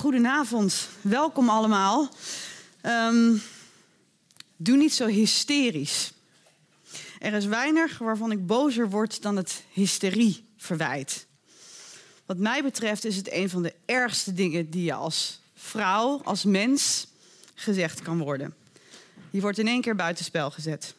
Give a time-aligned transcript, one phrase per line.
[0.00, 0.88] goedenavond.
[1.00, 2.08] Welkom allemaal.
[2.80, 3.36] Ehm,
[4.56, 6.12] doe niet zo hysterisch.
[7.18, 11.26] Er is weinig waarvan ik bozer word dan het hysterieverwijt.
[12.26, 16.44] Wat mij betreft is het een van de ergste dingen die je als vrouw, als
[16.44, 17.06] mens
[17.54, 18.54] gezegd kan worden.
[19.30, 20.94] Die wordt in één keer buitenspel gezet.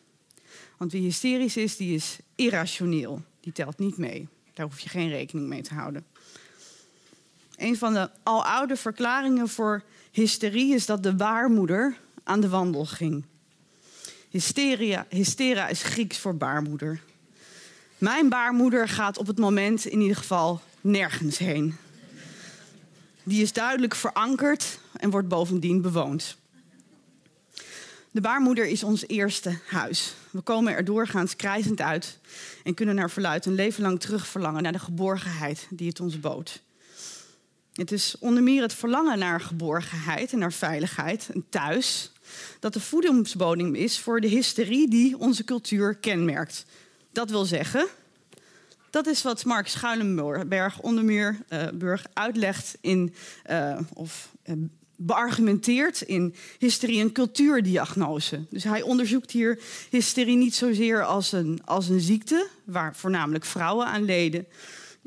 [0.78, 3.22] Want wie hysterisch is, die is irrationeel.
[3.40, 4.28] Die telt niet mee.
[4.54, 6.06] Daar hoef je geen rekening mee te houden.
[7.62, 13.26] Een van de aloude verklaringen voor hysterie is dat de baarmoeder aan de wandel ging.
[14.30, 17.02] Hysteria, hystera is Grieks voor baarmoeder.
[17.98, 21.76] Mijn baarmoeder gaat op het moment in ieder geval nergens heen.
[23.24, 26.38] Die is duidelijk verankerd en wordt bovendien bewoond.
[28.12, 30.14] De baarmoeder is ons eerste huis.
[30.32, 32.20] We komen er doorgaans krijzend uit
[32.64, 36.62] en kunnen naar verluid een leven lang terugverlangen naar de geborgenheid die het ons bood.
[37.72, 42.12] Het is onder meer het verlangen naar geborgenheid en naar veiligheid, een thuis,
[42.60, 46.66] dat de voedingsbodem is voor de hysterie die onze cultuur kenmerkt.
[47.12, 47.88] Dat wil zeggen,
[48.90, 53.14] dat is wat Mark Schuilenberg onder meer uh, Burg uitlegt in,
[53.50, 54.56] uh, of uh,
[54.96, 58.46] beargumenteert in hysterie- en cultuurdiagnose.
[58.50, 63.88] Dus hij onderzoekt hier hysterie niet zozeer als een, als een ziekte, waar voornamelijk vrouwen
[63.88, 64.46] aan leden,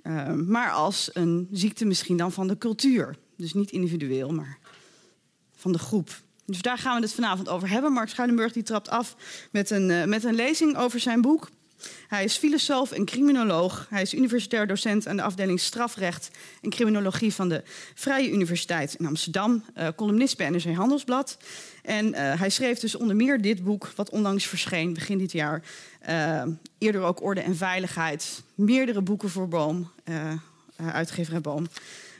[0.06, 3.16] uh, maar als een ziekte misschien dan van de cultuur.
[3.36, 4.58] Dus niet individueel, maar
[5.56, 6.22] van de groep.
[6.46, 7.92] Dus daar gaan we het vanavond over hebben.
[7.92, 9.16] Mark Schuilenburg die trapt af
[9.50, 11.50] met een, uh, met een lezing over zijn boek.
[12.08, 13.86] Hij is filosoof en criminoloog.
[13.90, 16.30] Hij is universitair docent aan de afdeling strafrecht
[16.62, 17.62] en criminologie van de
[17.94, 19.64] Vrije Universiteit in Amsterdam.
[19.78, 21.36] Uh, columnist bij NRC Handelsblad.
[21.82, 25.62] En uh, hij schreef dus onder meer dit boek, wat onlangs verscheen begin dit jaar.
[26.08, 26.42] Uh,
[26.78, 28.42] eerder ook Orde en Veiligheid.
[28.54, 29.90] Meerdere boeken voor Boom,
[30.76, 31.66] uitgever Boom.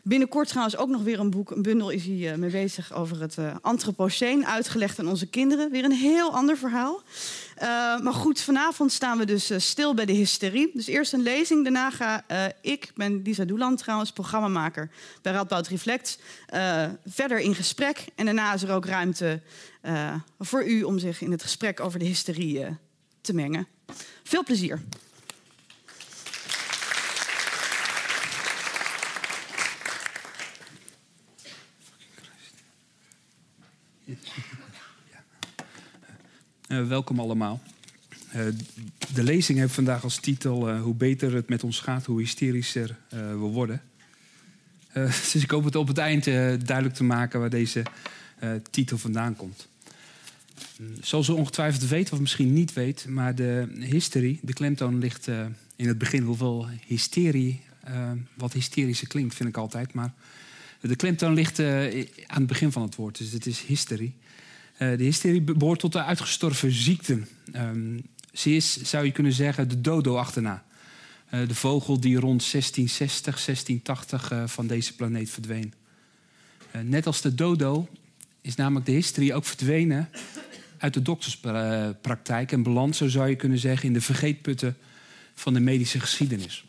[0.07, 1.51] Binnenkort trouwens ook nog weer een boek.
[1.51, 4.45] Een bundel is uh, mee bezig over het uh.
[4.45, 5.71] Uitgelegd aan onze kinderen.
[5.71, 7.03] Weer een heel ander verhaal.
[7.57, 7.63] Uh,
[8.01, 10.71] maar goed, vanavond staan we dus stil bij de hysterie.
[10.75, 11.63] Dus eerst een lezing.
[11.63, 12.25] Daarna ga
[12.61, 14.91] ik, ben Lisa Doeland trouwens, programmamaker
[15.23, 16.19] bij Radboud Reflect.
[17.07, 18.05] verder in gesprek.
[18.15, 19.41] En daarna is er ook ruimte
[20.39, 22.67] voor u om zich in het gesprek over de hysterie
[23.21, 23.74] te mengen.
[24.23, 24.81] Veel plezier.
[36.69, 37.63] Uh, welkom allemaal.
[38.35, 38.43] Uh,
[39.15, 42.97] de lezing heeft vandaag als titel uh, Hoe beter het met ons gaat, hoe hysterischer
[43.09, 43.83] we worden.
[44.93, 47.83] dus ik hoop het op het eind duidelijk te maken waar deze
[48.71, 49.69] titel vandaan komt.
[51.01, 55.29] Zoals u ongetwijfeld weet, of misschien niet weet, maar de hysterie, de klemtoon ligt
[55.77, 57.61] in het begin, hoewel hysterie
[58.35, 59.93] wat hysterische klinkt, vind ik altijd.
[59.93, 60.15] Maar
[60.81, 61.61] de klemtoon ligt
[62.27, 64.15] aan het begin van het woord, dus het is hysterie.
[64.79, 67.29] De hysterie behoort tot de uitgestorven ziekten.
[67.57, 68.03] Um,
[68.35, 70.65] ze is, zou je kunnen zeggen, de dodo achterna.
[71.31, 75.75] De vogel die rond 1660, 1680 uh, van deze planeet verdween.
[76.83, 77.89] Net als de dodo
[78.41, 80.09] is namelijk de hysterie ook verdwenen
[80.85, 84.77] uit de dokterspraktijk en beland, zo zou je kunnen zeggen, in de vergeetputten
[85.35, 86.65] van de medische geschiedenis.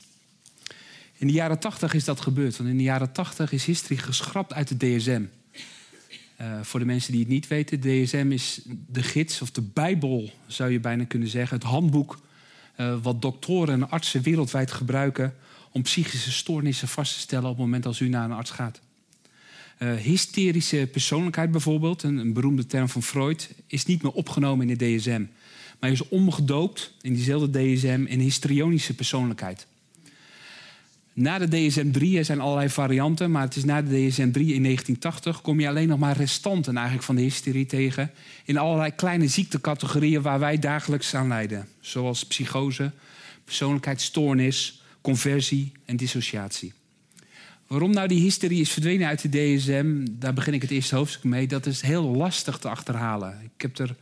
[1.18, 4.54] In de jaren 80 is dat gebeurd, want in de jaren 80 is hysterie geschrapt
[4.54, 5.24] uit de DSM.
[6.42, 10.32] Uh, voor de mensen die het niet weten, DSM is de gids of de Bijbel,
[10.48, 11.58] zou je bijna kunnen zeggen.
[11.58, 12.20] Het handboek
[12.78, 15.36] uh, wat doktoren en artsen wereldwijd gebruiken
[15.72, 18.82] om psychische stoornissen vast te stellen op het moment als u naar een arts gaat.
[19.80, 24.78] Uh, hysterische persoonlijkheid bijvoorbeeld, een, een, beroemde term van Freud, is niet meer opgenomen in
[24.78, 25.24] de DSM.
[25.80, 29.68] Maar is omgedoopt in diezelfde DSM in histrionische persoonlijkheid.
[31.14, 35.42] Na de DSM-3 er zijn allerlei varianten, maar het is na de DSM-3 in 1980
[35.42, 38.12] kom je alleen nog maar restanten eigenlijk van de hysterie tegen
[38.46, 42.92] in allerlei kleine ziektecategorieën waar wij dagelijks aan lijden, zoals psychose,
[43.44, 46.74] persoonlijkheidsstoornis, conversie en dissociatie.
[47.68, 51.24] Waarom nou die hysterie is verdwenen uit de DSM, daar begin ik het eerste hoofdstuk
[51.24, 51.48] mee.
[51.48, 53.40] Dat is heel lastig te achterhalen.
[53.44, 53.96] Ik heb er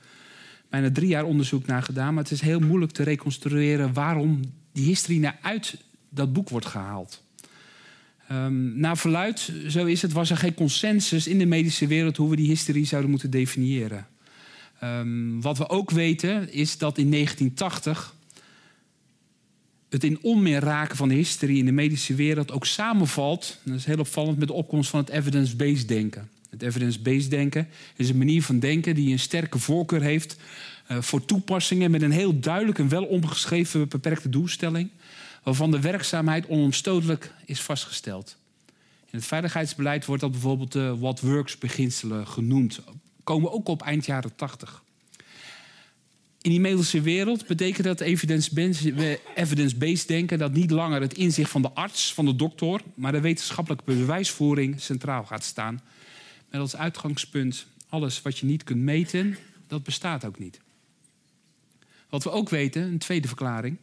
[0.70, 4.42] bijna drie jaar onderzoek naar gedaan, maar het is heel moeilijk te reconstrueren waarom
[4.72, 5.78] die hysterie naar uit
[6.10, 7.24] dat boek wordt gehaald.
[8.32, 12.30] Um, naar verluid, zo is het, was er geen consensus in de medische wereld hoe
[12.30, 14.08] we die hysterie zouden moeten definiëren.
[14.84, 18.16] Um, wat we ook weten is dat in 1980
[19.94, 23.86] het in onmeer raken van de hysterie in de medische wereld ook samenvalt, dat is
[23.86, 26.30] heel opvallend, met de opkomst van het evidence-based denken.
[26.50, 30.38] Het evidence-based denken is een manier van denken die een sterke voorkeur heeft
[30.92, 34.90] uh, voor toepassingen met een heel duidelijk en wel omgeschreven beperkte doelstelling
[35.44, 38.38] waarvan de werkzaamheid onomstotelijk is vastgesteld.
[39.10, 42.80] In het veiligheidsbeleid wordt dat bijvoorbeeld de what works beginselen genoemd.
[43.24, 44.84] Komen ook op eind jaren 80.
[46.44, 48.00] In die medische wereld betekent dat
[49.36, 53.22] evidence-based denken dat niet langer het inzicht van de arts, van de dokter, maar de
[53.22, 55.82] wetenschappelijke bewijsvoering centraal gaat staan.
[56.50, 59.38] Met als uitgangspunt alles wat je niet kunt meten,
[59.68, 60.60] dat bestaat ook niet.
[62.10, 63.78] Wat we ook weten, een tweede verklaring,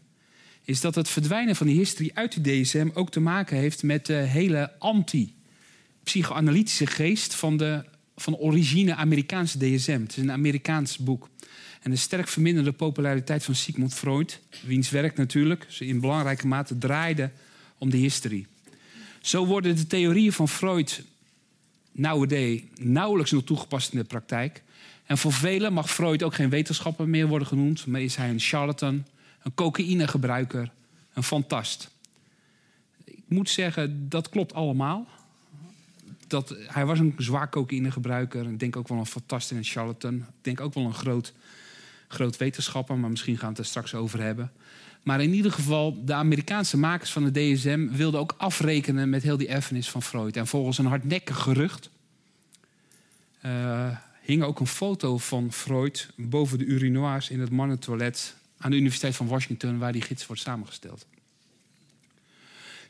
[0.65, 4.07] is dat het verdwijnen van die historie uit de DSM ook te maken heeft met
[4.07, 7.85] de hele anti-psychoanalytische geest van de
[8.17, 10.01] van origine Amerikaanse DSM.
[10.01, 11.29] Het is een Amerikaans boek.
[11.81, 17.31] En de sterk verminderde populariteit van Sigmund Freud, wiens werk natuurlijk in belangrijke mate draaide
[17.79, 18.47] om de historie.
[19.21, 21.03] Zo worden de theorieën van Freud
[21.93, 24.63] nowadays nauwelijks nog toegepast in de praktijk.
[25.07, 28.41] En voor velen mag Freud ook geen wetenschapper meer worden genoemd, maar is hij een
[28.41, 29.07] charlatan,
[29.43, 30.71] een cocaïnegebruiker,
[31.13, 31.91] een fantast.
[33.05, 35.09] Ik moet zeggen, dat klopt allemaal.
[36.27, 38.51] Dat, hij was een zwaar cocaïnegebruiker.
[38.51, 40.15] Ik denk ook wel een fantast en een charlatan.
[40.15, 41.33] Ik denk ook wel een groot,
[42.13, 44.53] groot wetenschapper, maar misschien gaan we het er straks over hebben.
[45.03, 49.37] Maar in ieder geval, de Amerikaanse makers van de DSM wilden ook afrekenen met heel
[49.37, 50.37] die erfenis van Freud.
[50.37, 51.91] En volgens een hardnekkig gerucht
[53.47, 58.77] uh, hing ook een foto van Freud boven de urinoirs in het mannentoilet aan de
[58.77, 61.07] Universiteit van Washington, waar die gids wordt samengesteld.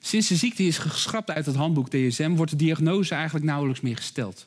[0.00, 3.96] Sinds de ziekte is geschrapt uit het handboek DSM, wordt de diagnose eigenlijk nauwelijks meer
[3.96, 4.46] gesteld.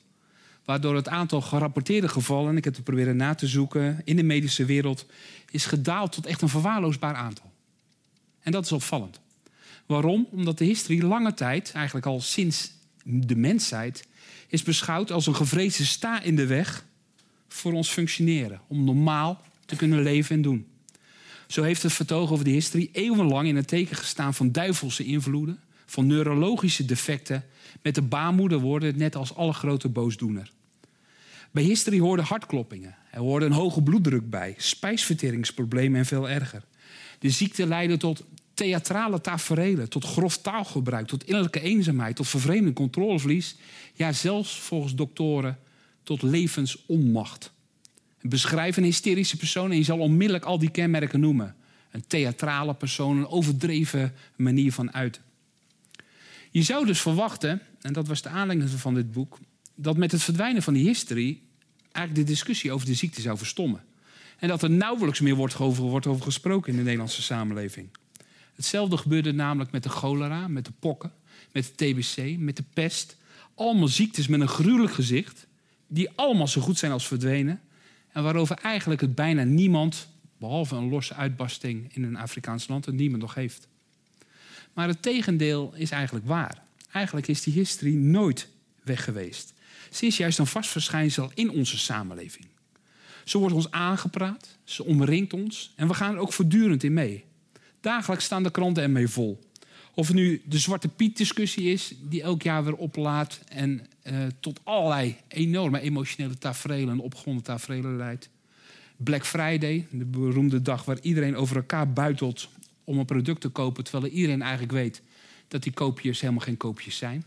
[0.65, 4.23] Waardoor het aantal gerapporteerde gevallen, en ik heb het proberen na te zoeken, in de
[4.23, 5.05] medische wereld,
[5.51, 7.51] is gedaald tot echt een verwaarloosbaar aantal.
[8.39, 9.19] En dat is opvallend.
[9.85, 10.27] Waarom?
[10.31, 12.71] Omdat de historie lange tijd, eigenlijk al sinds
[13.03, 14.07] de mensheid,
[14.47, 16.85] is beschouwd als een gevreesde sta in de weg
[17.47, 18.61] voor ons functioneren.
[18.67, 20.67] Om normaal te kunnen leven en doen.
[21.47, 25.59] Zo heeft het vertoog over de historie eeuwenlang in het teken gestaan van duivelse invloeden,
[25.93, 27.45] van neurologische defecten,
[27.81, 30.51] met de baarmoeder worden net als alle grote boosdoener.
[31.51, 36.63] Bij historie hoorden hartkloppingen, er hoorde een hoge bloeddruk bij, spijsverteringsproblemen en veel erger.
[37.19, 38.23] De ziekte leidde tot
[38.53, 43.55] theatrale taferelen, tot grof taalgebruik, tot innerlijke eenzaamheid, tot vervreemding, controleverlies.
[43.93, 45.59] Ja, zelfs volgens doktoren
[46.03, 47.51] tot levensonmacht.
[48.21, 51.55] Beschrijf een hysterische persoon en je zal onmiddellijk al die kenmerken noemen.
[51.91, 55.21] Een theatrale persoon, een overdreven manier van uiten.
[56.53, 59.39] Je zou dus verwachten, en dat was de aanleiding van dit boek,
[59.75, 61.41] dat met het verdwijnen van die historie
[61.91, 63.83] eigenlijk de discussie over de ziekte zou verstommen.
[64.39, 67.89] En dat er nauwelijks meer wordt over, wordt over gesproken in de Nederlandse samenleving.
[68.55, 71.11] Hetzelfde gebeurde namelijk met de cholera, met de pokken,
[71.51, 73.17] met de TBC, met de pest.
[73.55, 75.47] Allemaal ziektes met een gruwelijk gezicht,
[75.87, 77.61] die allemaal zo goed zijn als verdwenen.
[78.11, 80.07] En waarover eigenlijk het bijna niemand,
[80.37, 83.67] behalve een losse uitbarsting in een Afrikaans land, het niemand nog heeft.
[84.73, 86.63] Maar het tegendeel is eigenlijk waar.
[86.91, 88.47] Eigenlijk is die historie nooit
[88.83, 89.53] weg geweest.
[89.91, 92.45] Ze is juist een vast verschijnsel in onze samenleving.
[93.23, 97.23] Ze wordt ons aangepraat, ze omringt ons en we gaan er ook voortdurend in mee.
[97.81, 99.39] Dagelijks staan de kranten ermee vol.
[99.95, 104.59] Of het nu de Zwarte Piet-discussie is, die elk jaar weer oplaat en uh, tot
[104.63, 108.29] allerlei enorme emotionele tafereelen en opgewonden tafereelen leidt.
[108.97, 112.49] Black Friday, de beroemde dag waar iedereen over elkaar buitelt
[112.83, 115.01] om een product te kopen, terwijl iedereen eigenlijk weet
[115.47, 117.23] dat die koopjes helemaal geen koopjes zijn.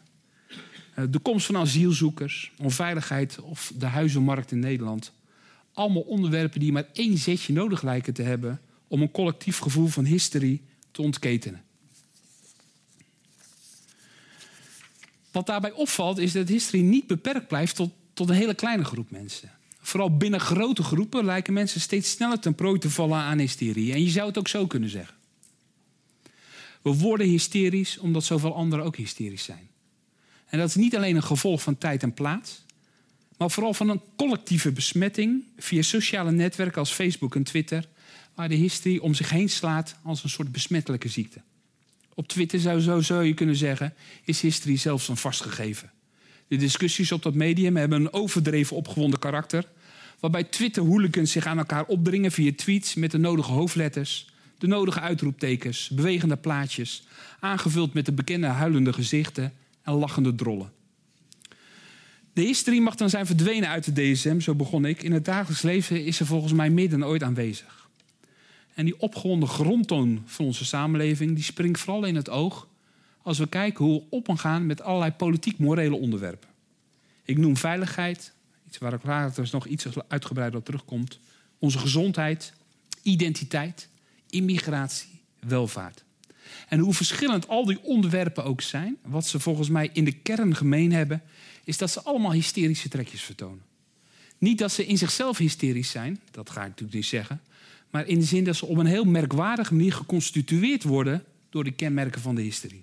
[0.99, 5.13] Uh, de komst van asielzoekers, onveiligheid of de huizenmarkt in Nederland.
[5.73, 10.05] Allemaal onderwerpen die maar één zetje nodig lijken te hebben om een collectief gevoel van
[10.05, 11.65] hysterie te ontketenen.
[15.31, 19.11] Wat daarbij opvalt is dat hysterie niet beperkt blijft tot, tot een hele kleine groep
[19.11, 19.51] mensen.
[19.81, 23.93] Vooral binnen grote groepen lijken mensen steeds sneller ten prooi te vallen aan hysterie.
[23.93, 25.16] En je zou het ook zo kunnen zeggen.
[26.87, 29.69] We worden hysterisch omdat zoveel anderen ook hysterisch zijn.
[30.47, 32.65] En dat is niet alleen een gevolg van tijd en plaats,
[33.37, 37.89] maar vooral van een collectieve besmetting via sociale netwerken als Facebook en Twitter,
[38.35, 41.41] waar de hysterie om zich heen slaat als een soort besmettelijke ziekte.
[42.15, 45.91] Op Twitter zou, zo zou je kunnen zeggen, is hysterie zelfs een vastgegeven.
[46.49, 49.69] De discussies op dat medium hebben een overdreven opgewonden karakter,
[50.21, 55.89] waarbij Twitter-hooligans zich aan elkaar opdringen via tweets met de nodige hoofdletters, de nodige uitroeptekens,
[55.89, 57.07] bewegende plaatjes,
[57.41, 60.73] aangevuld met de bekende huilende gezichten en lachende drollen.
[62.33, 65.03] De hysterie mag dan zijn verdwenen uit de DSM, zo begon ik.
[65.03, 67.89] In het dagelijks leven is ze volgens mij meer dan ooit aanwezig.
[68.75, 72.69] En die opgewonden grondtoon van onze samenleving, die springt vooral in het oog
[73.23, 76.49] als we kijken hoe we op gaan met allerlei politiek-morele onderwerpen.
[77.25, 78.33] Ik noem veiligheid,
[78.67, 81.19] iets waar ik later nog iets uitgebreider op terugkomt.
[81.59, 82.53] Onze gezondheid,
[83.03, 83.89] identiteit,
[84.31, 86.05] immigratie, welvaart.
[86.69, 90.57] En hoe verschillend al die onderwerpen ook zijn, wat ze volgens mij in de kern
[90.57, 91.23] gemeen hebben,
[91.65, 93.63] is dat ze allemaal hysterische trekjes vertonen.
[94.39, 97.41] Niet dat ze in zichzelf hysterisch zijn, dat ga ik natuurlijk niet zeggen,
[97.91, 101.71] maar in de zin dat ze op een heel merkwaardige manier geconstitueerd worden door de
[101.71, 102.83] kenmerken van de hysterie.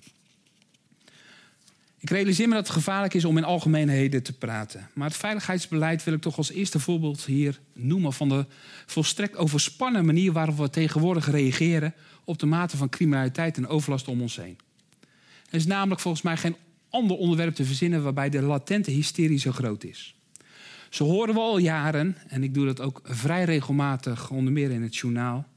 [2.03, 4.89] Ik realiseer me dat het gevaarlijk is om in algemeenheden te praten.
[4.93, 8.45] Maar het veiligheidsbeleid wil ik toch als eerste voorbeeld hier noemen van de
[8.86, 11.93] volstrekt overspannen manier waarop we tegenwoordig reageren
[12.24, 14.57] op de mate van criminaliteit en overlast om ons heen.
[15.50, 16.55] Er is namelijk volgens mij geen
[16.89, 20.15] ander onderwerp te verzinnen waarbij de latente hysterie zo groot is.
[20.89, 24.81] Zo horen we al jaren, en ik doe dat ook vrij regelmatig, onder meer in
[24.81, 25.48] het journaal,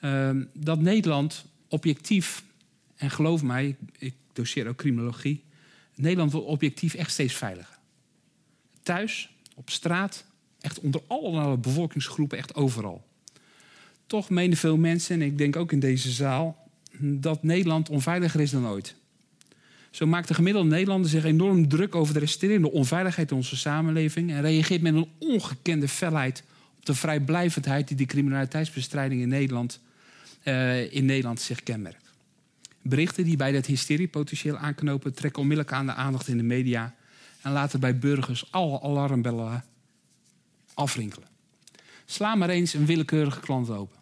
[0.00, 2.44] ehm, dat Nederland objectief,
[2.96, 5.42] en geloof mij, ik doseer ook criminologie,
[5.94, 7.78] Nederland wordt objectief echt steeds veiliger.
[8.82, 10.24] Thuis, op straat,
[10.60, 13.04] echt onder alle bevolkingsgroepen, echt overal.
[14.06, 18.50] Toch menen veel mensen, en ik denk ook in deze zaal, dat Nederland onveiliger is
[18.50, 18.94] dan ooit.
[19.90, 24.30] Zo maakt de gemiddelde Nederlander zich enorm druk over de resterende onveiligheid in onze samenleving
[24.30, 26.42] en reageert met een ongekende felheid
[26.76, 29.80] op de vrijblijvendheid die de criminaliteitsbestrijding in Nederland,
[30.44, 32.03] uh, in Nederland zich kenmerkt.
[32.86, 36.94] Berichten die bij dat hysterie potentieel aanknopen, trekken onmiddellijk aan de aandacht in de media
[37.42, 39.64] en laten bij burgers alle alarmbellen
[40.74, 41.28] afrinkelen.
[42.04, 43.98] Sla maar eens een willekeurige klant open.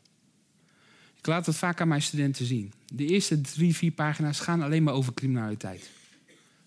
[1.18, 2.72] Ik laat het vaak aan mijn studenten zien.
[2.86, 5.90] De eerste drie, vier pagina's gaan alleen maar over criminaliteit.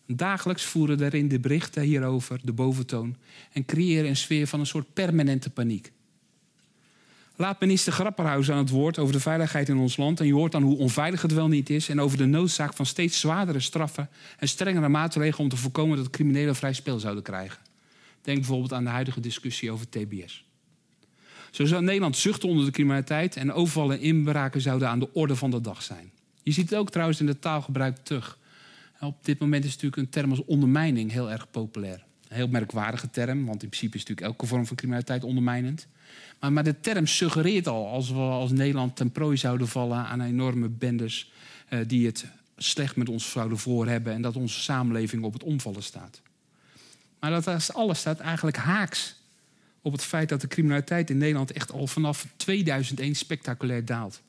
[0.08, 3.16] Dagelijks voeren daarin de berichten hierover de boventoon
[3.52, 5.92] en creëren een sfeer van een soort permanente paniek.
[7.38, 10.20] Laat minister Grapperhaus aan het woord over de veiligheid in ons land.
[10.20, 11.90] En je hoort dan hoe onveilig het wel niet is.
[11.90, 16.10] En over de noodzaak van steeds zwaardere straffen en strengere maatregelen om te voorkomen dat
[16.10, 17.60] criminelen vrij speel zouden krijgen.
[18.22, 20.46] Denk bijvoorbeeld aan de huidige discussie over TBS.
[21.52, 25.36] Zo zou Nederland zuchten onder de criminaliteit en overvallen en inbraken zouden aan de orde
[25.36, 26.12] van de dag zijn.
[26.44, 28.38] Je ziet het ook trouwens in het taalgebruik terug.
[29.00, 32.04] Op dit moment is natuurlijk een term als ondermijning heel erg populair.
[32.28, 35.88] Een heel merkwaardige term, want in principe is natuurlijk elke vorm van criminaliteit ondermijnend.
[36.40, 40.22] Maar, maar de term suggereert al, als we als Nederland ten prooi zouden vallen aan
[40.22, 41.32] enorme bendes
[41.70, 42.26] uh, die het
[42.58, 46.22] slecht met ons zouden voor hebben en dat onze samenleving op het omvallen staat.
[47.20, 49.16] Maar dat alles staat eigenlijk haaks
[49.82, 54.22] op het feit dat de criminaliteit in Nederland echt al vanaf 2001 spectaculair daalt.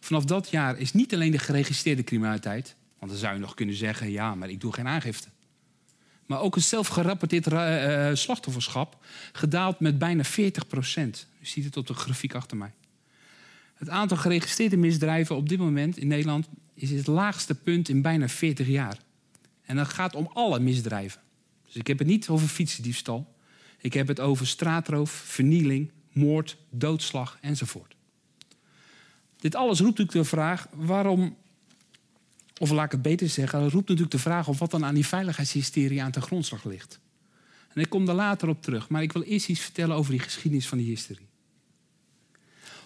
[0.00, 3.74] Vanaf dat jaar is niet alleen de geregistreerde criminaliteit, want dan zou je nog kunnen
[3.74, 5.28] zeggen: ja, maar ik doe geen aangifte
[6.30, 11.26] maar ook een zelfgerapporteerd uh, slachtofferschap, gedaald met bijna 40 procent.
[11.40, 12.72] U ziet het op de grafiek achter mij.
[13.74, 18.28] Het aantal geregistreerde misdrijven op dit moment in Nederland is het laagste punt in bijna
[18.28, 18.98] 40 jaar.
[19.62, 21.20] En dat gaat om alle misdrijven.
[21.66, 23.34] Dus ik heb het niet over fietsendiefstal.
[23.78, 27.96] Ik heb het over straatroof, vernieling, moord, doodslag enzovoort.
[29.36, 31.36] Dit alles roept natuurlijk de vraag waarom
[32.60, 35.06] of laat ik het beter zeggen, roept natuurlijk de vraag op wat dan aan die
[35.06, 37.00] veiligheidshysterie aan ten grondslag ligt.
[37.74, 40.20] En ik kom daar later op terug, maar ik wil eerst iets vertellen over die
[40.20, 41.28] geschiedenis van die hysterie.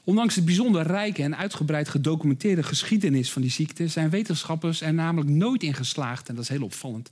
[0.05, 5.31] Ondanks de bijzonder rijke en uitgebreid gedocumenteerde geschiedenis van die ziekte zijn wetenschappers er namelijk
[5.31, 7.11] nooit in geslaagd, en dat is heel opvallend,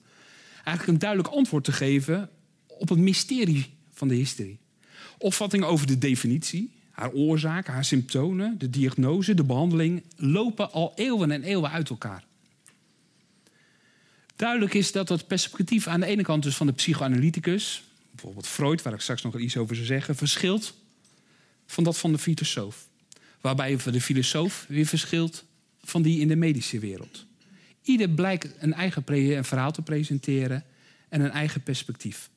[0.55, 2.31] eigenlijk een duidelijk antwoord te geven
[2.67, 4.59] op het mysterie van de hysterie.
[5.19, 11.31] Opvattingen over de definitie, haar oorzaak, haar symptomen, de diagnose, de behandeling lopen al eeuwen
[11.31, 12.31] en eeuwen uit elkaar.
[14.43, 18.83] Duidelijk is dat het perspectief aan de ene kant dus van de psychoanalyticus, bijvoorbeeld Freud,
[18.83, 20.75] waar ik straks nog iets over zou zeggen, verschilt
[21.67, 22.89] van dat van de filosoof.
[23.41, 25.45] Waarbij de filosoof weer verschilt
[25.83, 27.27] van die in de medische wereld.
[27.83, 30.65] Ieder blijkt een eigen verhaal te presenteren
[31.09, 32.31] en een eigen perspectief.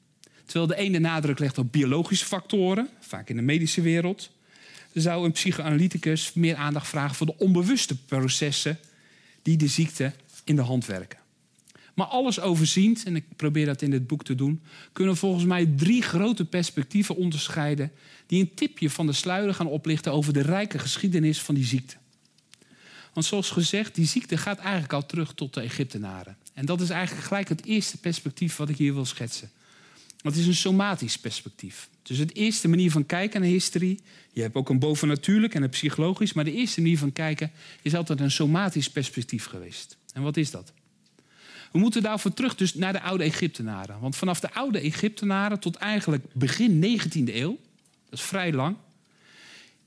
[0.46, 4.32] Terwijl de ene nadruk legt op biologische factoren, vaak in de medische wereld,
[4.94, 8.80] zou een psychoanalyticus meer aandacht vragen voor de onbewuste processen
[9.42, 11.24] die de ziekte in de hand werken.
[11.96, 14.62] Maar alles overziend, en ik probeer dat in dit boek te doen,
[14.92, 17.92] kunnen volgens mij drie grote perspectieven onderscheiden
[18.26, 21.96] die een tipje van de sluier gaan oplichten over de rijke geschiedenis van die ziekte.
[23.14, 26.38] Want zoals gezegd, die ziekte gaat eigenlijk al terug tot de Egyptenaren.
[26.54, 29.52] En dat is eigenlijk gelijk het eerste perspectief wat ik hier wil schetsen.
[30.22, 31.90] Het is een somatisch perspectief.
[32.04, 34.00] Dus het eerste manier van kijken naar historie.
[34.34, 36.34] Je hebt ook een bovennatuurlijk en een psychologisch.
[36.34, 39.98] Maar de eerste manier van kijken is altijd een somatisch perspectief geweest.
[40.14, 40.74] En wat is dat?
[41.76, 44.00] We moeten daarvoor terug dus naar de oude Egyptenaren.
[44.00, 47.60] Want vanaf de oude Egyptenaren tot eigenlijk begin 19e eeuw,
[48.10, 48.76] dat is vrij lang,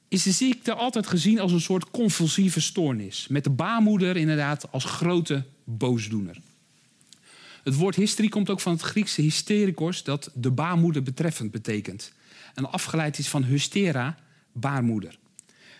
[0.08, 3.28] is de ziekte altijd gezien als een soort convulsieve stoornis.
[3.28, 6.36] Met de baarmoeder inderdaad als grote boosdoener.
[7.62, 12.12] Het woord hysterie komt ook van het Griekse hysterikos, dat de baarmoeder betreffend betekent.
[12.54, 14.18] En afgeleid is van hystera,
[14.52, 15.18] baarmoeder.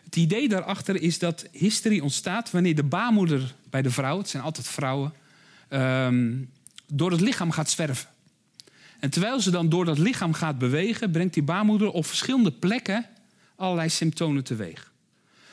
[0.04, 4.42] Het idee daarachter is dat hysterie ontstaat wanneer de baarmoeder bij de vrouw, het zijn
[4.42, 5.12] altijd vrouwen,
[5.68, 6.34] ehm,
[6.86, 8.08] door het lichaam gaat zwerven.
[9.00, 13.06] En terwijl ze dan door dat lichaam gaat bewegen, brengt die baarmoeder op verschillende plekken
[13.56, 14.92] allerlei symptomen teweeg.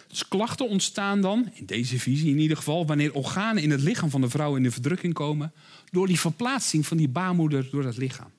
[0.08, 4.10] Dus klachten ontstaan dan, in deze visie in ieder geval, wanneer organen in het lichaam
[4.10, 5.54] van de vrouw in de verdrukking komen,
[5.92, 8.32] door die verplaatsing van die baarmoeder door het lichaam.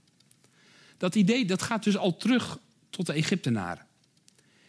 [0.98, 2.58] Dat idee dat gaat dus al terug
[2.90, 3.86] tot de Egyptenaren.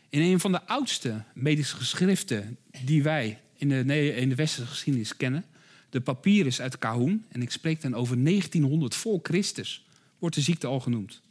[0.10, 5.18] In een van de oudste medische geschriften die wij in de, in de westerse geschiedenis
[5.18, 5.46] kennen,
[5.90, 9.86] de papyrus uit Kahun, en ik spreek dan over 1900 voor Christus,
[10.20, 11.22] wordt de ziekte al genoemd.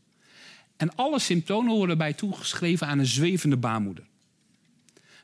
[0.77, 4.05] En alle symptomen worden bij toegeschreven aan een zwevende baarmoeder.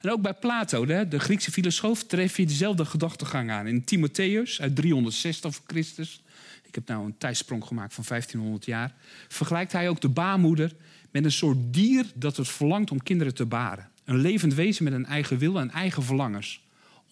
[0.00, 3.66] En ook bij Plato, de Griekse filosoof, tref je dezelfde gedachtegang aan.
[3.66, 6.22] In Timotheus uit 360 voor Christus,
[6.66, 8.94] ik heb nou een tijdsprong gemaakt van 1500 jaar,
[9.28, 10.72] vergelijkt hij ook de baarmoeder
[11.10, 13.90] met een soort dier dat het verlangt om kinderen te baren.
[14.04, 16.60] Een levend wezen met een eigen wil en eigen verlangens.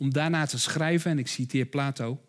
[0.01, 2.21] Om daarna te schrijven, en ik citeer Plato,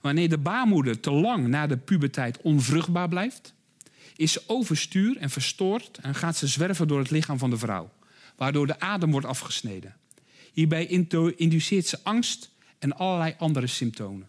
[0.00, 3.52] wanneer de baarmoeder te lang na de puberteit onvruchtbaar blijft,
[4.16, 7.90] is ze overstuur en verstoord en gaat ze zwerven door het lichaam van de vrouw,
[8.36, 9.96] waardoor de adem wordt afgesneden.
[10.52, 10.86] Hierbij
[11.36, 14.28] induceert ze angst en allerlei andere symptomen.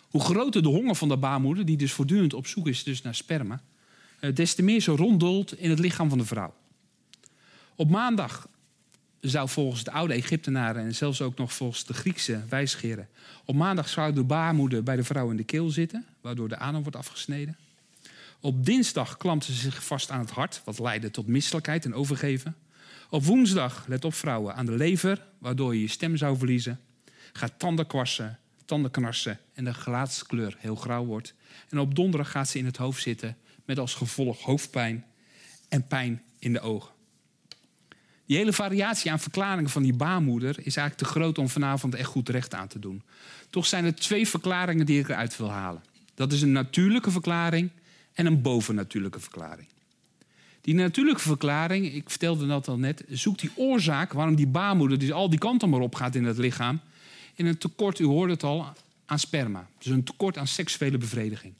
[0.00, 3.14] Hoe groter de honger van de baarmoeder, die dus voortdurend op zoek is dus naar
[3.14, 3.62] sperma,
[4.20, 6.54] eh, des te meer ze ronddolt in het lichaam van de vrouw.
[7.76, 8.48] Op maandag
[9.30, 13.08] zou volgens de oude Egyptenaren en zelfs ook nog volgens de Griekse wijsgeren,
[13.44, 16.82] op maandag zou de baarmoeder bij de vrouw in de keel zitten, waardoor de adem
[16.82, 17.56] wordt afgesneden.
[18.40, 22.56] Op dinsdag klampte ze zich vast aan het hart, wat leidde tot misselijkheid en overgeven.
[23.10, 26.80] Op woensdag, let op vrouwen, aan de lever, waardoor je je stem zou verliezen.
[27.32, 31.34] Gaat tanden kwassen, tanden knarsen en de gelaatskleur heel grauw wordt.
[31.68, 35.04] En op donderdag gaat ze in het hoofd zitten met als gevolg hoofdpijn
[35.68, 36.91] en pijn in de ogen.
[38.32, 42.08] Die hele variatie aan verklaringen van die baarmoeder is eigenlijk te groot om vanavond echt
[42.08, 43.02] goed recht aan te doen.
[43.50, 45.82] Toch zijn er twee verklaringen die ik eruit wil halen.
[46.14, 47.70] Dat is een natuurlijke verklaring
[48.12, 49.68] en een bovennatuurlijke verklaring.
[50.60, 55.12] Die natuurlijke verklaring, ik vertelde dat al net, zoekt die oorzaak waarom die baarmoeder dus
[55.12, 56.80] al die kanten maar op gaat in het lichaam.
[57.34, 58.66] In een tekort, u hoorde het al,
[59.06, 59.68] aan sperma.
[59.78, 61.54] Dus een tekort aan seksuele bevrediging.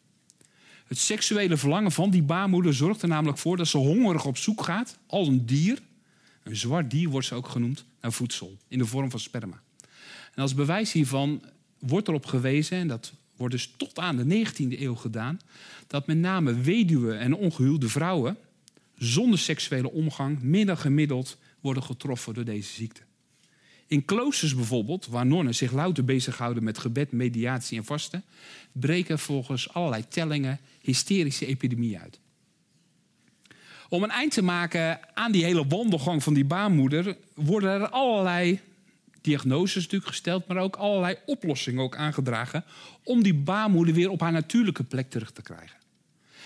[0.87, 4.63] Het seksuele verlangen van die baarmoeder zorgt er namelijk voor dat ze hongerig op zoek
[4.65, 5.79] gaat, als een dier.
[6.43, 9.63] Een zwart dier wordt ze ook genoemd, naar voedsel, in de vorm van sperma.
[10.35, 11.43] En als bewijs hiervan
[11.79, 15.41] wordt erop gewezen, en dat wordt dus tot aan de 19e eeuw gedaan,
[15.87, 18.37] dat met name weduwe en ongehuwde vrouwen
[18.97, 23.01] zonder seksuele omgang minder gemiddeld worden getroffen door deze ziekte.
[23.87, 28.25] In kloosters bijvoorbeeld, waar nonnen zich louter bezighouden met gebed, mediatie en vasten,
[28.73, 32.21] breken volgens allerlei tellingen hysterische epidemieën uit.
[33.93, 38.61] Om een eind te maken aan die hele wandelgang van die baarmoeder, worden er allerlei
[39.21, 42.65] diagnoses natuurlijk gesteld, maar ook allerlei oplossingen ook aangedragen
[43.05, 45.77] om die baarmoeder weer op haar natuurlijke plek terug te krijgen.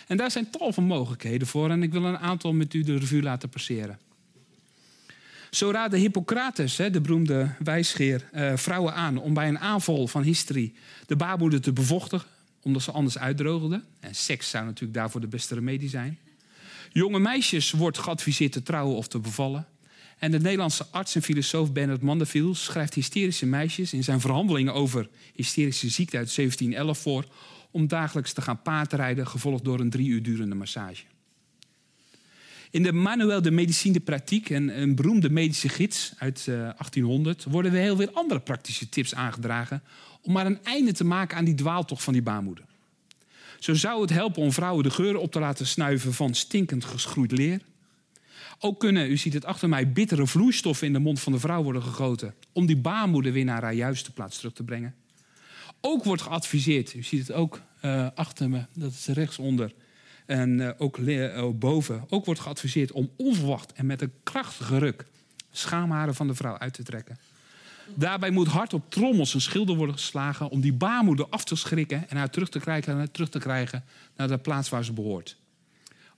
[0.07, 2.99] En daar zijn tal van mogelijkheden voor en ik wil een aantal met u de
[2.99, 3.99] revue laten passeren.
[5.51, 10.75] Zo raadde Hippocrates, de beroemde wijsgeer, eh, vrouwen aan om bij een aanval van hysterie
[11.07, 12.29] de baarmoeder te bevochtigen,
[12.63, 13.85] omdat ze anders uitdroogden.
[14.01, 16.19] En seks zou natuurlijk daarvoor de beste remedie zijn.
[16.97, 19.67] Jonge meisjes wordt geadviseerd te trouwen of te bevallen.
[20.19, 25.09] En de Nederlandse arts en filosoof Bernard Mandeville schrijft hysterische meisjes in zijn verhandelingen over
[25.35, 27.25] hysterische ziekte uit 1711 voor
[27.71, 31.03] om dagelijks te gaan paardrijden, gevolgd door een drie uur durende massage.
[32.71, 37.73] In de Manuel de Medicine Pratique, een, een beroemde medische gids uit 1800, eh, worden
[37.73, 39.83] we heel veel andere praktische tips aangedragen
[40.23, 42.65] om maar een einde te maken aan die dwaaltocht van die baarmoeder.
[43.59, 47.33] Zo zou het helpen om vrouwen de geuren op te laten snuiven van stinkend geschroeid
[47.33, 47.61] leer.
[48.59, 51.63] Ook kunnen, u ziet het achter mij, bittere vloeistoffen in de mond van de vrouw
[51.63, 54.95] worden gegoten om die baarmoeder weer naar haar juiste plaats terug te brengen.
[55.81, 59.73] Ook wordt geadviseerd, u ziet het ook uh, achter me, dat is rechtsonder,
[60.27, 65.07] en uh, ook uh, boven, ook wordt geadviseerd om onverwacht en met een krachtige ruk
[65.51, 67.19] schaamharen van de vrouw uit te trekken.
[67.95, 72.09] Daarbij moet hard op trommels een schilder worden geslagen om die baarmoeder af te schrikken
[72.09, 73.85] en haar terug te krijgen, terug te krijgen
[74.17, 75.37] naar de plaats waar ze behoort.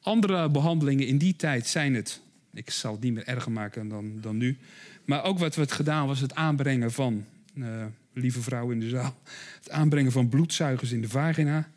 [0.02, 2.20] Andere behandelingen in die tijd zijn het,
[2.52, 4.58] ik zal het niet meer erger maken dan, dan nu,
[5.04, 8.88] maar ook wat we het gedaan was het aanbrengen van, uh, lieve vrouw in de
[8.88, 9.14] zaal,
[9.58, 11.68] het aanbrengen van bloedzuigers in de vagina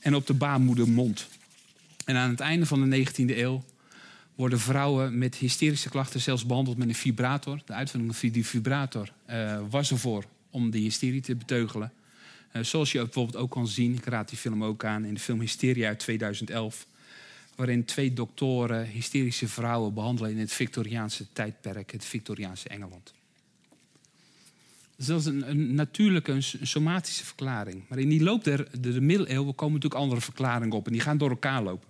[0.00, 1.28] en op de baarmoedermond.
[2.04, 3.64] En aan het einde van de 19e eeuw
[4.36, 7.62] worden vrouwen met hysterische klachten zelfs behandeld met een vibrator.
[7.64, 11.92] De uitvinding van die vibrator uh, was ervoor om de hysterie te beteugelen.
[12.52, 15.20] Uh, zoals je bijvoorbeeld ook kan zien, ik raad die film ook aan, in de
[15.20, 16.86] film Hysteria uit 2011.
[17.54, 23.12] waarin twee doktoren hysterische vrouwen behandelen in het Victoriaanse tijdperk, het Victoriaanse Engeland.
[24.96, 27.82] Dus dat is een, een natuurlijke, een somatische verklaring.
[27.88, 31.00] Maar in die loop der de, de middeleeuwen komen natuurlijk andere verklaringen op en die
[31.00, 31.88] gaan door elkaar lopen.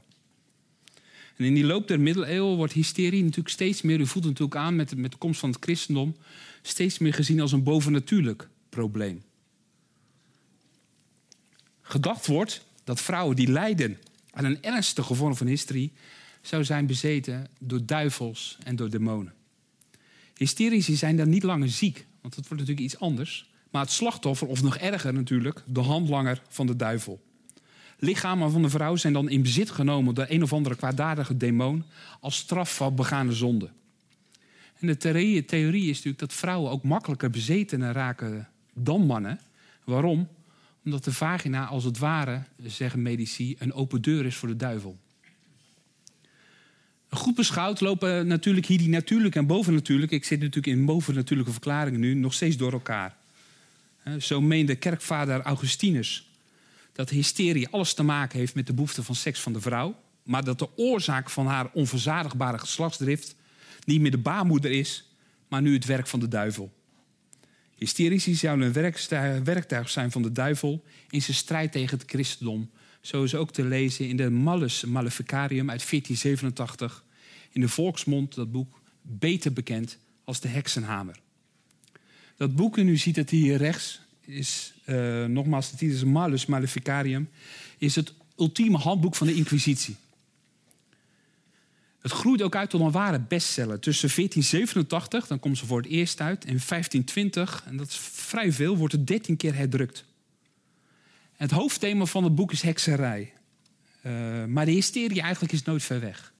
[1.36, 4.66] En in die loop der middeleeuwen wordt hysterie natuurlijk steeds meer, u voelt het natuurlijk
[4.66, 6.16] aan met, met de komst van het christendom,
[6.62, 9.22] steeds meer gezien als een bovennatuurlijk probleem.
[11.82, 13.98] Gedacht wordt dat vrouwen die lijden
[14.30, 15.92] aan een ernstige vorm van hysterie,
[16.40, 19.34] zou zijn bezeten door duivels en door demonen.
[20.34, 23.50] Hysterici zijn dan niet langer ziek, want dat wordt natuurlijk iets anders.
[23.70, 27.25] Maar het slachtoffer, of nog erger natuurlijk, de handlanger van de duivel.
[27.98, 31.84] Lichamen van de vrouw zijn dan in bezit genomen door een of andere kwaadaardige demon
[32.20, 33.70] als straf van begane zonde.
[34.78, 39.40] En de theorie, theorie is natuurlijk dat vrouwen ook makkelijker bezeten raken dan mannen.
[39.84, 40.28] Waarom?
[40.84, 44.98] Omdat de vagina als het ware, zeggen medici, een open deur is voor de duivel.
[47.08, 52.00] Goed beschouwd lopen natuurlijk hier die natuurlijke en bovennatuurlijke, ik zit natuurlijk in bovennatuurlijke verklaringen
[52.00, 53.16] nu, nog steeds door elkaar.
[54.18, 56.26] Zo meende kerkvader Augustinus
[56.96, 60.44] dat hysterie alles te maken heeft met de behoefte van seks van de vrouw, maar
[60.44, 63.34] dat de oorzaak van haar onverzadigbare geslachtsdrift
[63.84, 65.10] niet meer de baarmoeder is,
[65.48, 66.72] maar nu het werk van de duivel.
[67.76, 72.70] Hysterici zouden een werktuig zijn van de duivel in zijn strijd tegen het christendom.
[73.00, 77.04] Zo is ook te lezen in de Malus Maleficarium uit 1487.
[77.50, 81.18] In de volksmond dat boek beter bekend als de heksenhamer.
[82.36, 86.46] Dat boek, en u ziet het hier rechts, is uh, nogmaals de titel is Malus
[86.46, 87.28] Maleficarium,
[87.78, 89.96] is het ultieme handboek van de Inquisitie.
[92.00, 93.80] Het groeit ook uit tot een ware bestseller.
[93.80, 98.52] Tussen 1487, dan komt ze voor het eerst uit, en 1520, en dat is vrij
[98.52, 100.04] veel, wordt het 13 keer herdrukt.
[101.36, 103.32] Het hoofdthema van het boek is hekserij.
[104.02, 106.32] Uh, maar de hysterie eigenlijk is nooit ver weg.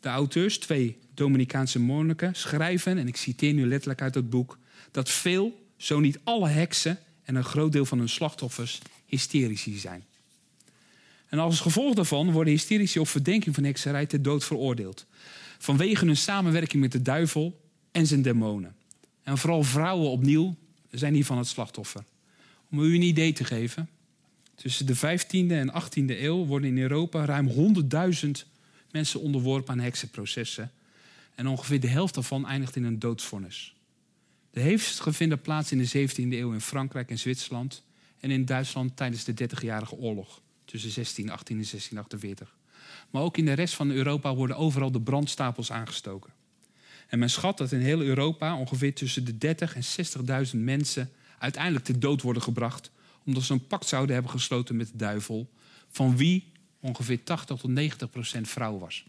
[0.00, 4.58] De auteurs, twee Dominicaanse monniken, schrijven, en ik citeer nu letterlijk uit het boek,
[4.90, 10.04] dat veel, zo niet alle heksen en een groot deel van hun slachtoffers hysterici zijn.
[11.28, 15.06] En als gevolg daarvan worden hysterici op verdenking van hekserij ter dood veroordeeld.
[15.58, 17.60] Vanwege hun samenwerking met de duivel
[17.92, 18.74] en zijn demonen.
[19.22, 20.56] En vooral vrouwen opnieuw
[20.90, 22.04] zijn hiervan het slachtoffer.
[22.70, 23.88] Om u een idee te geven.
[24.54, 27.74] Tussen de 15e en 18e eeuw worden in Europa ruim
[28.24, 28.30] 100.000
[28.90, 30.70] mensen onderworpen aan heksenprocessen.
[31.34, 33.74] En ongeveer de helft daarvan eindigt in een doodsvonnis.
[34.52, 37.82] De heeft gevonden plaats in de 17e eeuw in Frankrijk en Zwitserland.
[38.20, 42.54] En in Duitsland tijdens de 30-jarige oorlog tussen 1618 en 1648.
[43.10, 46.32] Maar ook in de rest van Europa worden overal de brandstapels aangestoken.
[47.08, 51.84] En men schat dat in heel Europa ongeveer tussen de 30 en 60.000 mensen uiteindelijk
[51.84, 52.90] te dood worden gebracht.
[53.24, 55.50] omdat ze een pact zouden hebben gesloten met de duivel.
[55.90, 59.04] van wie ongeveer 80 tot 90 procent vrouw was.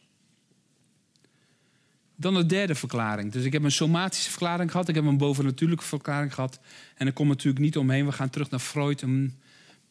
[2.24, 3.32] Dan de derde verklaring.
[3.32, 6.60] Dus ik heb een somatische verklaring gehad, ik heb een bovennatuurlijke verklaring gehad.
[6.96, 9.40] En er komt natuurlijk niet omheen, we gaan terug naar Freud, een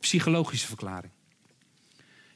[0.01, 1.13] psychologische verklaring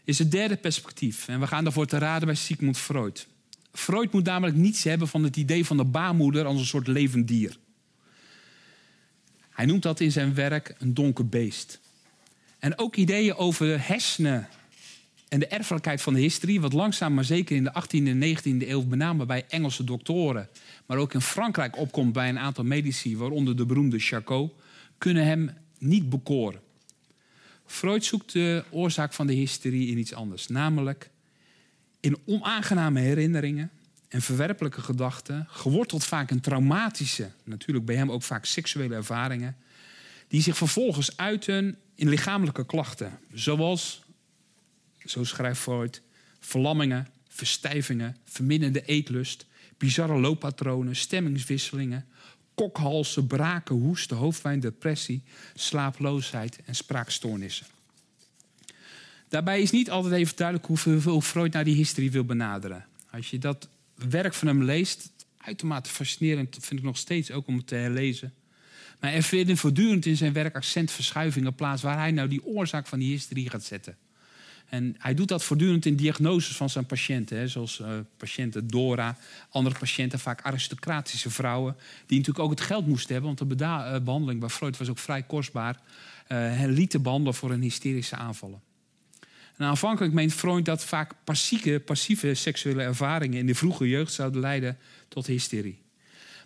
[0.06, 1.28] is het derde perspectief.
[1.28, 3.26] En we gaan daarvoor te raden bij Sigmund Freud.
[3.72, 7.28] Freud moet namelijk niets hebben van het idee van de baarmoeder als een soort levend
[7.28, 7.56] dier.
[9.50, 11.80] Hij noemt dat in zijn werk een donker beest.
[12.58, 14.48] En ook ideeën over hersenen
[15.28, 18.68] en de erfelijkheid van de historie, wat langzaam maar zeker in de 18e en 19e
[18.68, 20.48] eeuw, met name bij Engelse doktoren,
[20.86, 24.52] maar ook in Frankrijk opkomt bij een aantal medici, waaronder de beroemde Charcot,
[24.98, 26.60] kunnen hem niet bekoren.
[27.66, 31.10] Freud zoekt de oorzaak van de hysterie in iets anders, namelijk
[32.00, 33.70] in onaangename herinneringen
[34.08, 39.56] en verwerpelijke gedachten, geworteld vaak in traumatische, natuurlijk bij hem ook vaak seksuele ervaringen,
[40.28, 44.02] die zich vervolgens uiten in lichamelijke klachten, zoals,
[45.10, 46.02] zo schrijft Freud,
[46.40, 49.46] verlammingen, verstijvingen, verminderde eetlust,
[49.78, 52.06] bizarre looppatronen, stemmingswisselingen,
[52.54, 55.22] kokhalsen, braken, hoesten, hoofdpijn, depressie,
[55.54, 57.66] slaaploosheid en spraakstoornissen.
[59.28, 62.86] Daarbij is niet altijd even duidelijk hoeveel Freud naar die historie wil benaderen.
[63.10, 67.56] Als je dat werk van hem leest, uitermate fascinerend vind ik nog steeds ook om
[67.56, 68.34] het te herlezen.
[69.00, 72.98] Maar er vinden voortdurend in zijn werk accentverschuivingen plaats waar hij nou die oorzaak van
[72.98, 73.96] die historie gaat zetten.
[74.68, 77.38] En hij doet dat voortdurend in diagnoses van zijn patiënten.
[77.38, 79.16] Hè, zoals uh, patiënten Dora,
[79.50, 81.76] andere patiënten, vaak aristocratische vrouwen.
[82.06, 83.34] Die natuurlijk ook het geld moesten hebben.
[83.36, 85.80] Want de uh, behandeling bij Freud was ook vrij kostbaar.
[86.28, 88.60] Uh, lieten behandelen voor een hysterische aanvallen.
[89.56, 91.12] En aanvankelijk meent Freud dat vaak
[91.84, 95.82] passieve seksuele ervaringen in de vroege jeugd zouden leiden tot hysterie.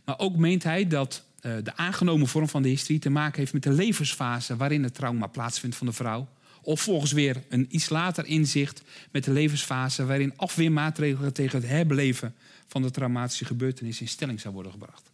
[0.05, 3.63] Maar ook meent hij dat de aangenomen vorm van de hysterie te maken heeft met
[3.63, 6.29] de levensfase waarin het trauma plaatsvindt van de vrouw
[6.63, 12.35] Of volgens weer een iets later inzicht met de levensfase waarin afweermaatregelen tegen het herbeleven
[12.67, 15.11] van de traumatische gebeurtenis in stelling zou worden gebracht.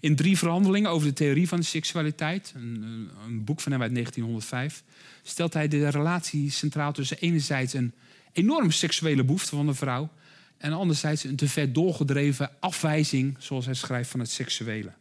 [0.00, 3.92] In drie verhandelingen over de theorie van de seksualiteit, een, een boek van hem uit
[3.92, 4.82] 1905,
[5.22, 7.92] stelt hij de relatie centraal tussen enerzijds een
[8.32, 10.10] enorme seksuele behoefte van de vrouw
[10.58, 14.92] en anderzijds een te ver doorgedreven afwijzing, zoals hij schrijft, van het seksuele.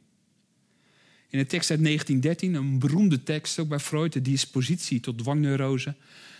[1.29, 5.95] In een tekst uit 1913, een beroemde tekst ook bij Freud, de dispositie tot dwangneurose,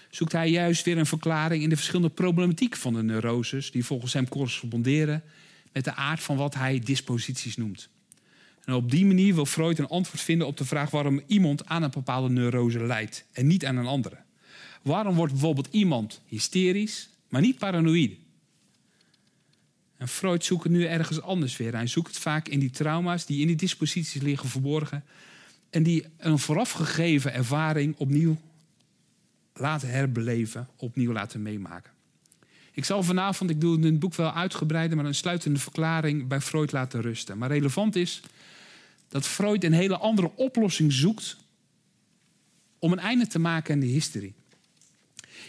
[0.10, 4.14] zoekt hij juist weer een verklaring in de verschillende problematiek van de neuroses, die volgens
[4.14, 5.24] hem corresponderen
[5.72, 7.90] met de aard van wat hij disposities noemt.
[8.66, 11.84] En op die manier wil Freud een antwoord vinden op de vraag waarom iemand aan
[11.84, 14.18] een bepaalde neurose lijdt en niet aan een andere.
[14.82, 18.16] Waarom wordt bijvoorbeeld iemand hysterisch, maar niet paranoïde?
[20.00, 21.74] En Freud zoekt het nu ergens anders weer.
[21.74, 25.04] Hij zoekt het vaak in die trauma's die in die disposities liggen verborgen.
[25.70, 28.38] En die een voorafgegeven ervaring opnieuw
[29.54, 31.92] laten herbeleven, opnieuw laten meemaken.
[32.72, 36.72] Ik zal vanavond, ik doe het boek wel uitgebreider, maar een sluitende verklaring bij Freud
[36.72, 37.38] laten rusten.
[37.38, 38.22] Maar relevant is
[39.08, 41.38] dat Freud een hele andere oplossing zoekt
[42.78, 44.34] om een einde te maken aan de historie.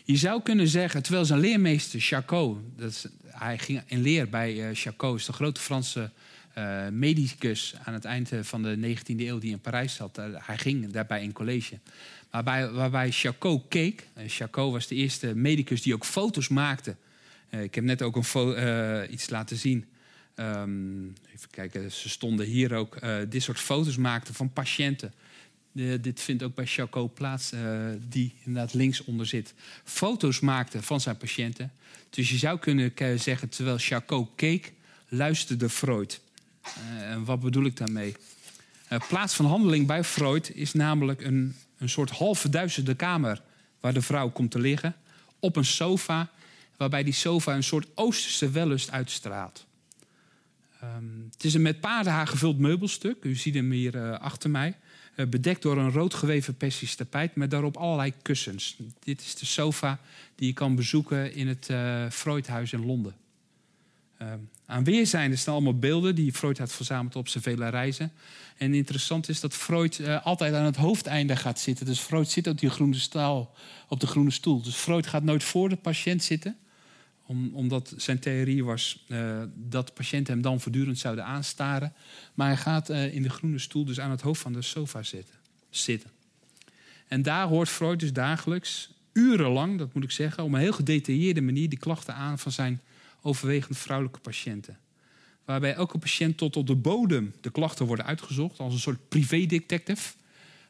[0.04, 3.06] Je zou kunnen zeggen, terwijl zijn leermeester Charcot, dat is,
[3.46, 6.10] hij ging in leer bij uh, Charcot, is de grote Franse
[6.58, 10.18] uh, medicus aan het eind van de 19e eeuw die in Parijs zat.
[10.18, 11.78] Uh, hij ging daarbij in college.
[12.30, 14.06] Waarbij, waarbij Charcot keek.
[14.26, 16.96] Charcot was de eerste medicus die ook foto's maakte.
[17.50, 19.84] ik heb net ook een iets laten zien.
[20.36, 22.98] Um, even kijken, ze stonden hier ook.
[23.28, 25.12] dit soort foto's maakten van patiënten
[26.00, 27.60] dit vindt ook bij Charcot plaats, uh,
[28.08, 29.54] die inderdaad linksonder zit.
[29.84, 31.72] Foto's maakte van zijn patiënten.
[32.10, 34.72] Dus je zou kunnen zeggen, terwijl Charcot keek,
[35.08, 36.20] luisterde Freud.
[36.66, 38.14] Uh, en wat bedoel ik daarmee?
[39.08, 43.42] Plaats van handeling bij Freud is namelijk een, een soort half verduisterde kamer
[43.80, 44.96] waar de vrouw komt te liggen.
[45.38, 46.30] Op een sofa,
[46.76, 49.66] waarbij die sofa een soort oosterse wellust uitstraalt.
[50.84, 53.24] Um, het is een met paardenhaar gevuld meubelstuk.
[53.24, 54.76] U ziet hem hier achter mij.
[55.20, 58.76] Eh, bedekt door een rood geweven persisch tapijt met daarop allerlei kussens.
[58.98, 60.00] Dit is de sofa
[60.34, 63.14] die je kan bezoeken in het uh, Freudhuis in Londen.
[64.22, 64.28] Uh,
[64.66, 68.12] aan weerszijden staan allemaal beelden die Freud had verzameld op zijn vele reizen.
[68.56, 71.86] En interessant is dat Freud altijd aan het hoofdeinde gaat zitten.
[71.86, 73.54] Dus Freud zit op, die groene staal,
[73.88, 74.62] op de groene stoel.
[74.62, 76.56] Dus Freud gaat nooit voor de patiënt zitten
[77.30, 81.92] om, omdat zijn theorie was uh, dat patiënten hem dan voortdurend zouden aanstaren.
[82.34, 85.02] Maar hij gaat uh, in de groene stoel dus aan het hoofd van de sofa
[85.02, 85.34] zitten.
[85.70, 86.10] zitten.
[87.08, 91.40] En daar hoort Freud dus dagelijks, urenlang, dat moet ik zeggen, op een heel gedetailleerde
[91.40, 92.80] manier die klachten aan van zijn
[93.22, 94.78] overwegend vrouwelijke patiënten.
[95.44, 100.12] Waarbij elke patiënt tot op de bodem de klachten worden uitgezocht, als een soort privé-detective.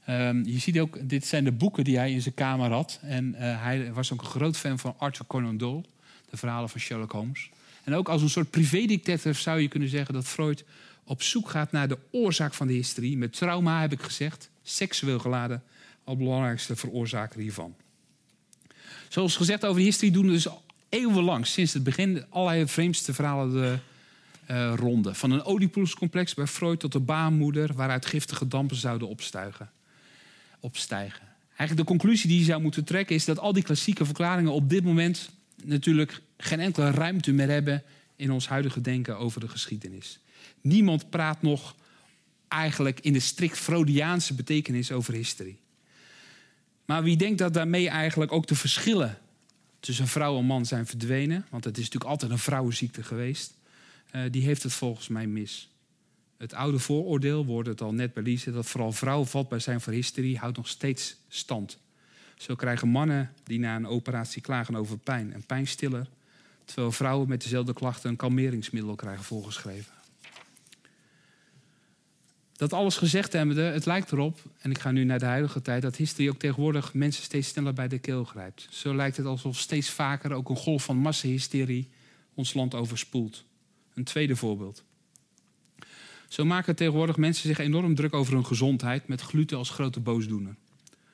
[0.08, 2.98] Um, je ziet ook, dit zijn de boeken die hij in zijn kamer had.
[3.02, 5.84] En uh, hij was ook een groot fan van Arthur Conan Doyle
[6.30, 7.50] de verhalen van Sherlock Holmes.
[7.84, 10.64] En ook als een soort privédictator zou je kunnen zeggen dat Freud
[11.04, 13.16] op zoek gaat naar de oorzaak van de hysterie.
[13.16, 15.62] Met trauma heb ik gezegd, seksueel geladen,
[16.04, 17.74] al belangrijkste veroorzaker hiervan.
[19.08, 20.46] Zoals gezegd over de hysterie doen we dus
[20.88, 23.78] eeuwenlang, sinds het begin, allerlei vreemdste verhalen de
[24.50, 25.14] uh, ronde.
[25.14, 29.70] Van een Oedipuscomplex bij Freud tot de baarmoeder, waaruit giftige dampen zouden opstuigen,
[30.60, 31.28] opstijgen.
[31.56, 34.68] Eigenlijk de conclusie die je zou moeten trekken is dat al die klassieke verklaringen op
[34.68, 35.30] dit moment
[35.64, 37.82] natuurlijk geen enkele ruimte meer hebben
[38.16, 40.20] in ons huidige denken over de geschiedenis.
[40.60, 41.74] Niemand praat nog
[42.48, 45.58] eigenlijk in de strikt Freudiaanse betekenis over historie.
[46.84, 49.18] Maar wie denkt dat daarmee eigenlijk ook de verschillen
[49.80, 53.54] tussen vrouw en man zijn verdwenen, want het is natuurlijk altijd een vrouwenziekte geweest,
[54.14, 55.68] uh, die heeft het volgens mij mis.
[56.36, 59.92] Het oude vooroordeel, wordt het al net bij Lise, dat vooral vrouwen vatbaar zijn voor
[59.92, 61.78] historie, houdt nog steeds stand.
[62.40, 66.08] Zo krijgen mannen die na een operatie klagen over pijn een pijnstiller,
[66.64, 69.92] terwijl vrouwen met dezelfde klachten een kalmeringsmiddel krijgen voorgeschreven.
[72.52, 75.82] Dat alles gezegd hebbende, het lijkt erop, en ik ga nu naar de huidige tijd,
[75.82, 78.66] dat historie ook tegenwoordig mensen steeds sneller bij de keel grijpt.
[78.70, 81.88] Zo lijkt het alsof steeds vaker ook een golf van massahysterie
[82.34, 83.44] ons land overspoelt.
[83.94, 84.84] Een tweede voorbeeld.
[86.28, 90.54] Zo maken tegenwoordig mensen zich enorm druk over hun gezondheid met gluten als grote boosdoener.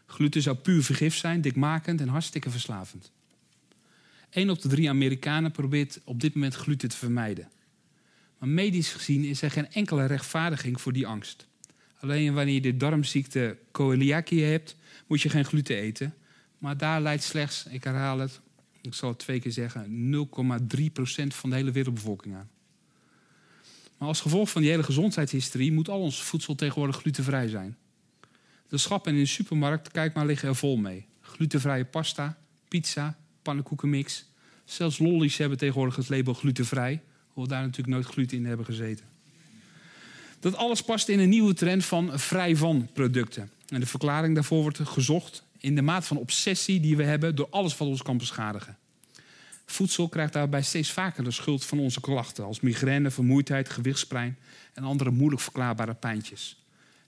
[0.06, 3.10] Gluten zou puur vergif zijn, dikmakend en hartstikke verslavend.
[4.30, 7.48] Een op de drie Amerikanen probeert op dit moment gluten te vermijden.
[8.38, 11.46] Maar medisch gezien is er geen enkele rechtvaardiging voor die angst.
[12.00, 16.14] Alleen wanneer je de darmziekte coeliakie hebt, moet je geen gluten eten.
[16.58, 18.40] Maar daar leidt slechts, ik herhaal het,
[18.80, 22.50] ik zal het twee keer zeggen, 0,3% van de hele wereldbevolking aan.
[23.98, 27.76] Maar als gevolg van die hele gezondheidshistorie moet al ons voedsel tegenwoordig glutenvrij zijn.
[28.68, 31.06] De schappen in de supermarkt, kijk maar, liggen er vol mee.
[31.20, 34.24] glutenvrije pasta, pizza, pannenkoekenmix.
[34.64, 39.04] Zelfs lollies hebben tegenwoordig het label glutenvrij, hoewel daar natuurlijk nooit gluten in hebben gezeten.
[40.40, 43.50] Dat alles past in een nieuwe trend van vrij van producten.
[43.68, 47.48] En de verklaring daarvoor wordt gezocht in de maat van obsessie die we hebben door
[47.50, 48.76] alles wat ons kan beschadigen.
[49.66, 54.38] Voedsel krijgt daarbij steeds vaker de schuld van onze klachten, als migraine, vermoeidheid, gewichtspijn
[54.74, 56.65] en andere moeilijk verklaarbare pijntjes.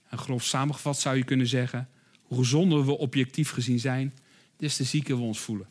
[0.09, 1.89] En grof samengevat zou je kunnen zeggen:
[2.21, 4.13] hoe gezonder we objectief gezien zijn,
[4.57, 5.67] des te zieker we ons voelen.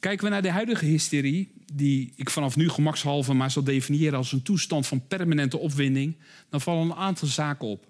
[0.00, 4.32] Kijken we naar de huidige hysterie, die ik vanaf nu gemakshalve maar zal definiëren als
[4.32, 6.16] een toestand van permanente opwinding,
[6.48, 7.86] dan vallen een aantal zaken op.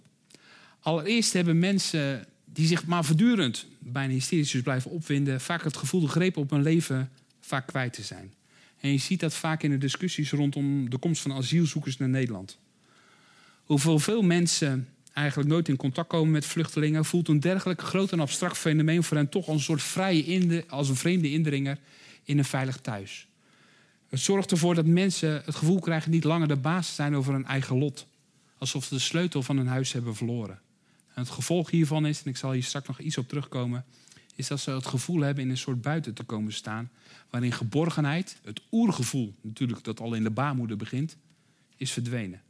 [0.81, 6.01] Allereerst hebben mensen die zich maar voortdurend bij een hysterisch blijven opwinden, vaak het gevoel
[6.01, 8.33] de greep op hun leven vaak kwijt te zijn.
[8.81, 12.59] En je ziet dat vaak in de discussies rondom de komst van asielzoekers naar Nederland.
[13.65, 18.21] Hoeveel veel mensen eigenlijk nooit in contact komen met vluchtelingen, voelt een dergelijk groot en
[18.21, 21.79] abstract fenomeen voor hen toch als een soort vrije als een vreemde indringer
[22.25, 23.29] in een veilig thuis.
[24.09, 27.45] Het zorgt ervoor dat mensen het gevoel krijgen niet langer de baas zijn over hun
[27.45, 28.07] eigen lot.
[28.59, 30.61] Alsof ze de sleutel van hun huis hebben verloren.
[31.15, 33.85] En het gevolg hiervan is, en ik zal hier straks nog iets op terugkomen,
[34.35, 36.91] is dat ze het gevoel hebben in een soort buiten te komen staan.
[37.31, 41.17] Waarin geborgenheid, het oergevoel natuurlijk dat al in de baarmoeder begint,
[41.77, 42.43] is verdwenen.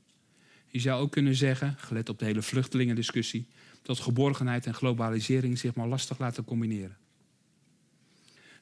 [0.71, 3.47] Je zou ook kunnen zeggen, gelet op de hele vluchtelingendiscussie,
[3.83, 6.97] dat geborgenheid en globalisering zich maar lastig laten combineren.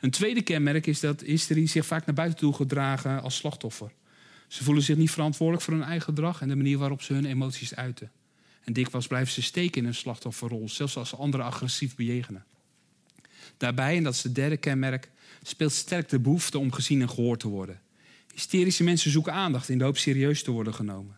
[0.01, 3.93] Een tweede kenmerk is dat hysterie zich vaak naar buiten toe gedragen als slachtoffer.
[4.47, 7.25] Ze voelen zich niet verantwoordelijk voor hun eigen gedrag en de manier waarop ze hun
[7.25, 8.11] emoties uiten.
[8.65, 12.45] En dikwijls blijven ze steken in een slachtofferrol, zelfs als ze anderen agressief bejegenen.
[13.57, 15.11] Daarbij, en dat is het derde kenmerk,
[15.43, 17.81] speelt sterk de behoefte om gezien en gehoord te worden.
[18.33, 21.18] Hysterische mensen zoeken aandacht in de hoop serieus te worden genomen.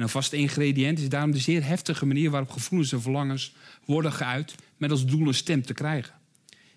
[0.00, 4.12] En een vast ingrediënt is daarom de zeer heftige manier waarop gevoelens en verlangens worden
[4.12, 6.14] geuit met als doel een stem te krijgen.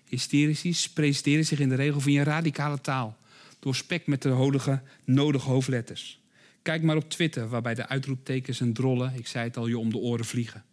[0.08, 3.16] Hysterici presenteren zich in de regel via een radicale taal,
[3.58, 6.20] doorspekt met de hodige, nodige hoofdletters.
[6.62, 9.90] Kijk maar op Twitter, waarbij de uitroeptekens en drollen, ik zei het al, je om
[9.90, 10.64] de oren vliegen.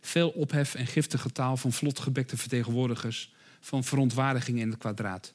[0.00, 5.34] Veel ophef en giftige taal van vlotgebekte vertegenwoordigers van verontwaardiging in het kwadraat.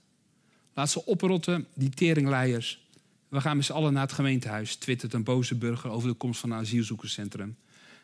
[0.73, 2.85] Laat ze oprotten, die teringleiers.
[3.31, 6.39] We gaan met z'n allen naar het gemeentehuis, twittert een boze burger over de komst
[6.39, 7.55] van een asielzoekerscentrum.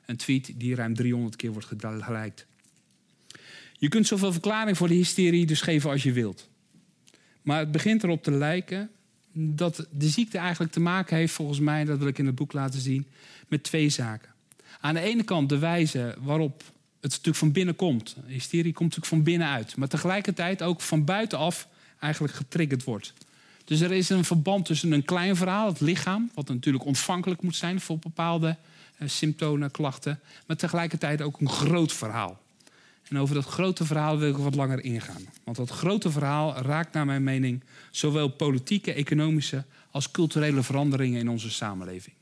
[0.06, 2.46] Een tweet die ruim 300 keer wordt geliked.
[3.78, 6.50] Je kunt zoveel verklaring voor de hysterie dus geven als je wilt.
[7.42, 8.90] Maar het begint erop te lijken
[9.32, 12.54] dat de ziekte eigenlijk te maken heeft, volgens mij, dat wil ik in het boek
[12.54, 13.08] laten zien,
[13.48, 14.30] met twee zaken.
[14.80, 16.63] Aan de ene kant de wijze waarop
[17.00, 18.16] het natuurlijk van binnen komt.
[18.26, 19.76] Hysterie komt natuurlijk van binnenuit.
[19.76, 21.68] Maar tegelijkertijd ook van buitenaf
[22.00, 23.13] eigenlijk getriggerd wordt.
[23.67, 27.56] Dus er is een verband tussen een klein verhaal, het lichaam, wat natuurlijk ontvankelijk moet
[27.56, 28.58] zijn voor bepaalde
[28.99, 32.41] uh, symptomen, klachten, maar tegelijkertijd ook een groot verhaal.
[33.10, 35.21] En over dat grote verhaal wil ik wat langer ingaan.
[35.43, 41.30] Want dat grote verhaal raakt naar mijn mening zowel politieke, economische als culturele veranderingen in
[41.30, 42.15] onze samenleving.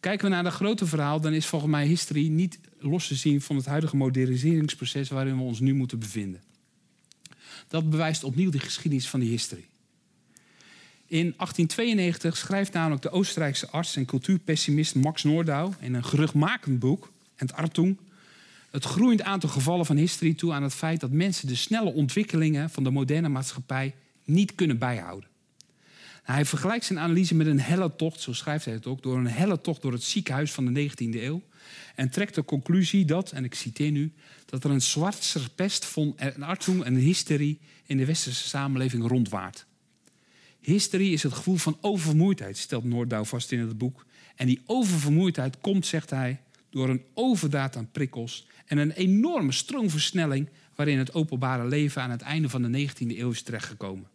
[0.00, 3.40] Kijken we naar dat grote verhaal, dan is volgens mij history niet los te zien
[3.40, 6.42] van het huidige moderniseringsproces waarin we ons nu moeten bevinden.
[7.68, 9.66] Dat bewijst opnieuw de geschiedenis van die history.
[11.08, 17.12] In 1892 schrijft namelijk de Oostenrijkse arts en cultuurpessimist Max Nordau in een geruchtmakend boek,
[17.36, 17.96] Entartung,
[18.70, 22.70] het groeiend aantal gevallen van history toe aan het feit dat mensen de snelle ontwikkelingen
[22.70, 23.94] van de moderne maatschappij
[24.24, 25.28] niet kunnen bijhouden.
[26.22, 29.26] Hij vergelijkt zijn analyse met een helle tocht, zo schrijft hij het ook, door een
[29.26, 31.42] helle tocht door het ziekenhuis van de 19e eeuw.
[31.94, 34.12] En trekt de conclusie dat, en ik citeer nu,
[34.46, 39.06] dat er een zwarte pest van een artung en een hysterie in de westerse samenleving
[39.06, 39.66] rondwaart.
[40.60, 44.06] Hysterie is het gevoel van oververmoeidheid, stelt Noordouw vast in het boek.
[44.36, 46.40] En die oververmoeidheid komt, zegt hij,
[46.70, 52.20] door een overdaad aan prikkels en een enorme stroomversnelling waarin het openbare leven aan het
[52.20, 54.08] einde van de 19e eeuw is terechtgekomen.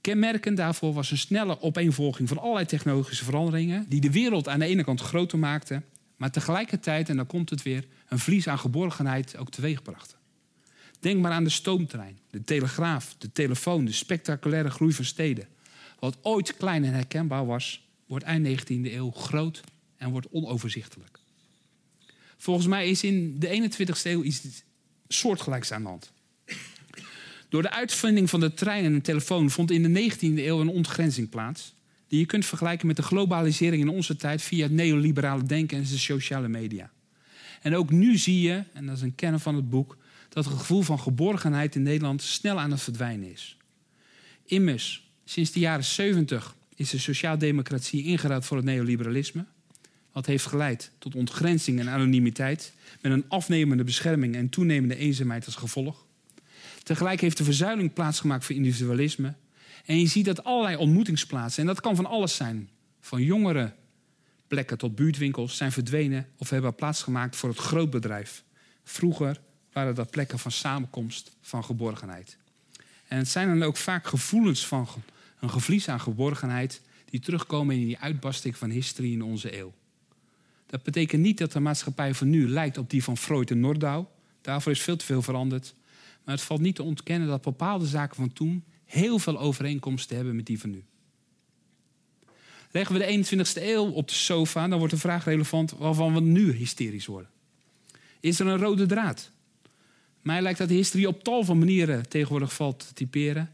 [0.00, 4.66] Kenmerkend daarvoor was een snelle opeenvolging van allerlei technologische veranderingen, die de wereld aan de
[4.66, 5.84] ene kant groter maakten,
[6.16, 10.19] maar tegelijkertijd, en dan komt het weer, een verlies aan geborgenheid ook teweegbrachten.
[11.00, 15.48] Denk maar aan de stoomtrein, de telegraaf, de telefoon, de spectaculaire groei van steden.
[15.98, 19.60] Wat ooit klein en herkenbaar was, wordt eind 19e eeuw groot
[19.96, 21.18] en wordt onoverzichtelijk.
[22.36, 24.62] Volgens mij is in de 21e eeuw iets
[25.08, 26.12] soortgelijks aan de hand.
[27.48, 30.68] Door de uitvinding van de trein en de telefoon vond in de 19e eeuw een
[30.68, 31.74] ontgrenzing plaats.
[32.08, 35.82] Die je kunt vergelijken met de globalisering in onze tijd via het neoliberale denken en
[35.82, 36.90] de sociale media.
[37.62, 39.96] En ook nu zie je, en dat is een kenner van het boek,
[40.30, 43.56] dat het gevoel van geborgenheid in Nederland snel aan het verdwijnen is.
[44.44, 49.44] Immers, sinds de jaren 70 is de sociaaldemocratie ingeruild voor het neoliberalisme.
[50.12, 55.54] wat heeft geleid tot ontgrenzing en anonimiteit, met een afnemende bescherming en toenemende eenzaamheid als
[55.54, 56.06] gevolg.
[56.82, 59.34] Tegelijk heeft de verzuiling plaatsgemaakt voor individualisme.
[59.84, 62.68] En je ziet dat allerlei ontmoetingsplaatsen, en dat kan van alles zijn,
[63.00, 63.72] van jongere
[64.46, 68.44] plekken tot buurtwinkels, zijn verdwenen of hebben plaatsgemaakt voor het grootbedrijf.
[68.84, 69.40] Vroeger
[69.72, 72.36] waren dat plekken van samenkomst, van geborgenheid.
[73.08, 74.88] En het zijn dan ook vaak gevoelens van
[75.40, 79.72] een gevlies aan geborgenheid die terugkomen in die uitbarsting van historie in onze eeuw.
[80.66, 84.04] Dat betekent niet dat de maatschappij van nu lijkt op die van Freud en Nordau.
[84.40, 85.74] Daarvoor is veel te veel veranderd.
[86.24, 90.36] Maar het valt niet te ontkennen dat bepaalde zaken van toen heel veel overeenkomsten hebben
[90.36, 90.84] met die van nu.
[92.70, 96.20] Leggen we de 21ste eeuw op de sofa, dan wordt de vraag relevant waarvan we
[96.20, 97.30] nu hysterisch worden.
[98.20, 99.30] Is er een rode draad?
[100.22, 103.50] Mij lijkt dat historie op tal van manieren tegenwoordig valt te typeren.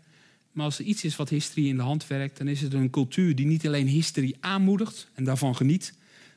[0.53, 2.91] Maar als er iets is wat historie in de hand werkt, dan is het een
[2.91, 5.95] cultuur die niet alleen historie aanmoedigt en daarvan geniet,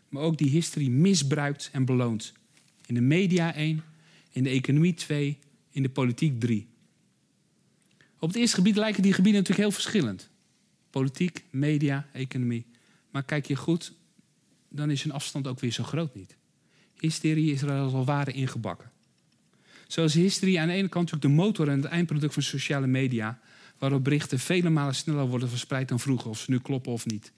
[0.09, 2.33] maar ook die historie misbruikt en beloont.
[2.85, 3.83] In de media één,
[4.31, 5.37] in de economie twee,
[5.71, 6.67] in de politiek drie.
[8.19, 10.29] Op het eerste gebied lijken die gebieden natuurlijk heel verschillend.
[10.89, 12.65] Politiek, media, economie.
[13.09, 13.93] Maar kijk je goed,
[14.69, 16.35] dan is hun afstand ook weer zo groot niet.
[16.99, 18.91] Hysterie is er als het ware ingebakken.
[19.89, 23.39] Zoals hysterie aan de ene kant natuurlijk de motor en het eindproduct van sociale media,
[23.77, 27.31] waarop berichten vele malen sneller worden verspreid dan vroeger, of ze nu kloppen of niet.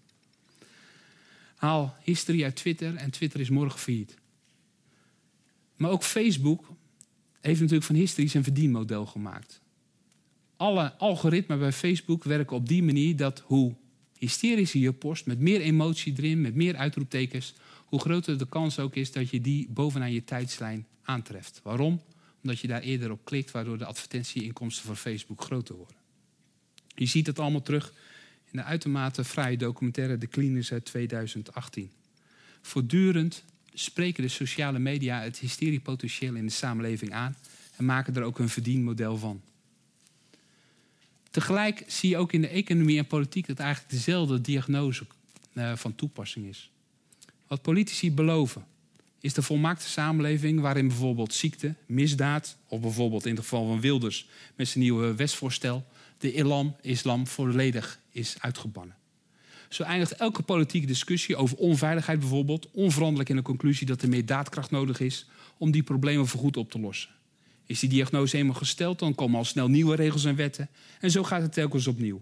[1.56, 4.18] Haal hysterie uit Twitter en Twitter is morgen failliet.
[5.76, 6.70] Maar ook Facebook
[7.41, 9.62] heeft natuurlijk van hysterie zijn verdienmodel gemaakt.
[10.56, 13.76] Alle algoritmen bij Facebook werken op die manier dat hoe
[14.18, 17.54] hysterischer je post, met meer emotie erin, met meer uitroeptekens,
[17.86, 21.60] hoe groter de kans ook is dat je die bovenaan je tijdslijn aantreft.
[21.64, 22.02] Waarom?
[22.42, 25.96] Omdat je daar eerder op klikt, waardoor de advertentieinkomsten voor Facebook groter worden.
[26.96, 27.94] Je ziet het allemaal terug
[28.52, 31.92] in de uitermate fraaie documentaire The Cleaners uit 2018.
[32.62, 37.36] Voortdurend spreken de sociale media het hysteriepotentieel in de samenleving aan
[37.76, 39.42] en maken er ook een verdienmodel van.
[41.32, 45.06] Tegelijk zie je ook in de economie en politiek dat eigenlijk dezelfde diagnose
[45.54, 46.72] eh, van toepassing is.
[47.48, 48.66] Wat politici beloven
[49.22, 54.28] is de volmaakte samenleving waarin bijvoorbeeld ziekte, misdaad, of bijvoorbeeld in het geval van Wilders
[54.55, 55.86] met zijn nieuwe wetsvoorstel,
[56.17, 58.95] de islam, islam volledig is uitgebannen.
[59.69, 64.26] Zo eindigt elke politieke discussie over onveiligheid bijvoorbeeld onveranderlijk in de conclusie dat er meer
[64.26, 65.26] daadkracht nodig is
[65.57, 67.09] om die problemen voorgoed op te lossen.
[67.65, 70.69] Is die diagnose eenmaal gesteld, dan komen al snel nieuwe regels en wetten.
[70.99, 72.22] En zo gaat het telkens opnieuw.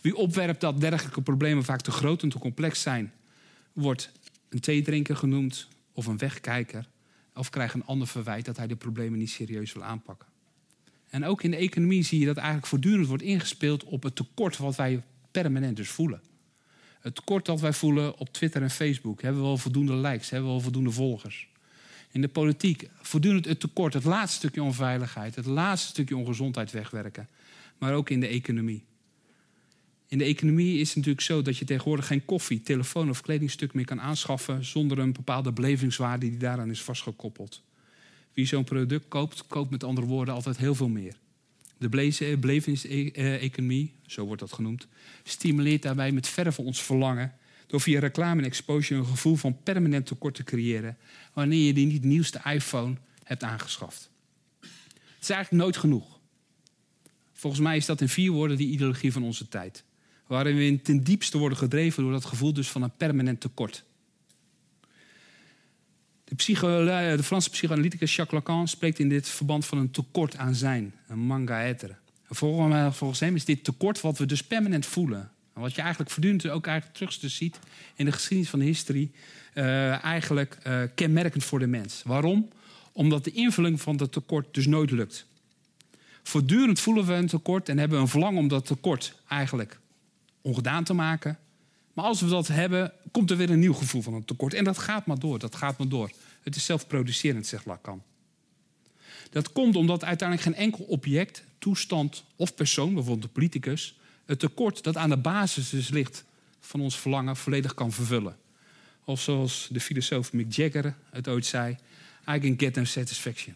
[0.00, 3.12] Wie opwerpt dat dergelijke problemen vaak te groot en te complex zijn,
[3.72, 4.10] wordt
[4.48, 6.88] een theedrinker genoemd of een wegkijker.
[7.34, 10.28] Of krijgt een ander verwijt dat hij de problemen niet serieus wil aanpakken.
[11.08, 14.56] En ook in de economie zie je dat eigenlijk voortdurend wordt ingespeeld op het tekort
[14.56, 16.22] wat wij permanent dus voelen.
[17.00, 19.22] Het tekort dat wij voelen op Twitter en Facebook.
[19.22, 20.30] Hebben we wel voldoende likes?
[20.30, 21.48] Hebben we wel voldoende volgers?
[22.10, 27.28] In de politiek voortdurend het tekort, het laatste stukje onveiligheid, het laatste stukje ongezondheid wegwerken.
[27.78, 28.84] Maar ook in de economie.
[30.14, 33.74] In de economie is het natuurlijk zo dat je tegenwoordig geen koffie, telefoon of kledingstuk
[33.74, 37.62] meer kan aanschaffen zonder een bepaalde belevingswaarde die daaraan is vastgekoppeld.
[38.32, 41.16] Wie zo'n product koopt, koopt met andere woorden altijd heel veel meer.
[41.78, 41.88] De
[42.40, 44.86] belevingseconomie, zo wordt dat genoemd,
[45.22, 47.32] stimuleert daarbij met verre van ons verlangen
[47.66, 50.96] door via reclame en exposure een gevoel van permanent tekort te creëren
[51.32, 54.10] wanneer je die niet nieuwste iPhone hebt aangeschaft.
[54.60, 56.18] Het is eigenlijk nooit genoeg.
[57.32, 59.84] Volgens mij is dat in vier woorden die ideologie van onze tijd.
[60.26, 63.84] Waarin we ten diepste worden gedreven door dat gevoel dus van een permanent tekort.
[66.24, 66.34] De,
[67.16, 71.18] de, Franse psychoanalyticus Jacques Lacan spreekt in dit verband van een tekort aan zijn, een
[71.18, 71.94] manga etere.
[72.28, 75.30] Volgens, volgens hem is dit tekort wat we dus permanent voelen.
[75.52, 77.58] Wat je eigenlijk voortdurend ook eigenlijk terug ziet
[77.94, 79.10] in de geschiedenis van de historie,
[79.54, 80.58] uh, eigenlijk
[80.94, 82.02] kenmerkend voor de mens.
[82.04, 82.48] Waarom?
[82.92, 85.26] Omdat de invulling van dat tekort dus nooit lukt.
[86.22, 89.78] Voortdurend voelen we een tekort en hebben een verlangen om dat tekort eigenlijk
[90.44, 91.38] ongedaan te maken.
[91.92, 94.54] Maar als we dat hebben, komt er weer een nieuw gevoel van een tekort.
[94.54, 96.10] En dat gaat maar door, dat gaat maar door.
[96.42, 98.02] Het is zelfproducerend, zegt Lacan.
[99.30, 104.82] Dat komt omdat uiteindelijk geen enkel object, toestand of persoon, bijvoorbeeld de politicus, het tekort
[104.82, 106.24] dat aan de basis dus ligt
[106.60, 108.36] van ons verlangen volledig kan vervullen.
[109.04, 111.76] Of zoals de filosoof Mick Jagger het ooit zei:
[112.34, 113.54] I can get no satisfaction.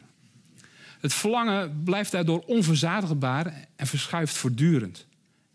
[1.01, 5.07] Het verlangen blijft daardoor onverzadigbaar en verschuift voortdurend.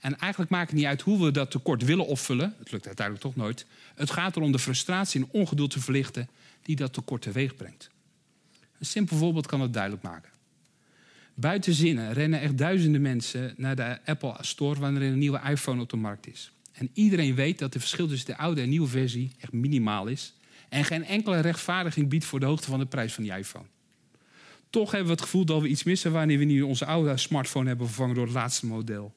[0.04, 2.56] En eigenlijk maakt het niet uit hoe we dat tekort willen opvullen.
[2.60, 3.66] Het lukt uiteindelijk toch nooit.
[3.96, 6.30] Het gaat erom de frustratie en ongeduld te verlichten
[6.62, 7.90] die dat tekort teweeg brengt.
[8.80, 10.30] Een simpel voorbeeld kan het duidelijk maken.
[11.34, 15.82] Buiten zinnen rennen echt duizenden mensen naar de Apple Store wanneer er een nieuwe iPhone
[15.82, 16.52] op de markt is.
[16.72, 20.34] En iedereen weet dat het verschil tussen de oude en nieuwe versie echt minimaal is.
[20.70, 23.66] En geen enkele rechtvaardiging biedt voor de hoogte van de prijs van die iPhone.
[24.70, 27.68] Toch hebben we het gevoel dat we iets missen wanneer we nu onze oude smartphone
[27.68, 29.14] hebben vervangen door het laatste model.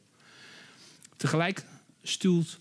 [1.17, 1.65] Tegelijk
[2.03, 2.59] stuurt,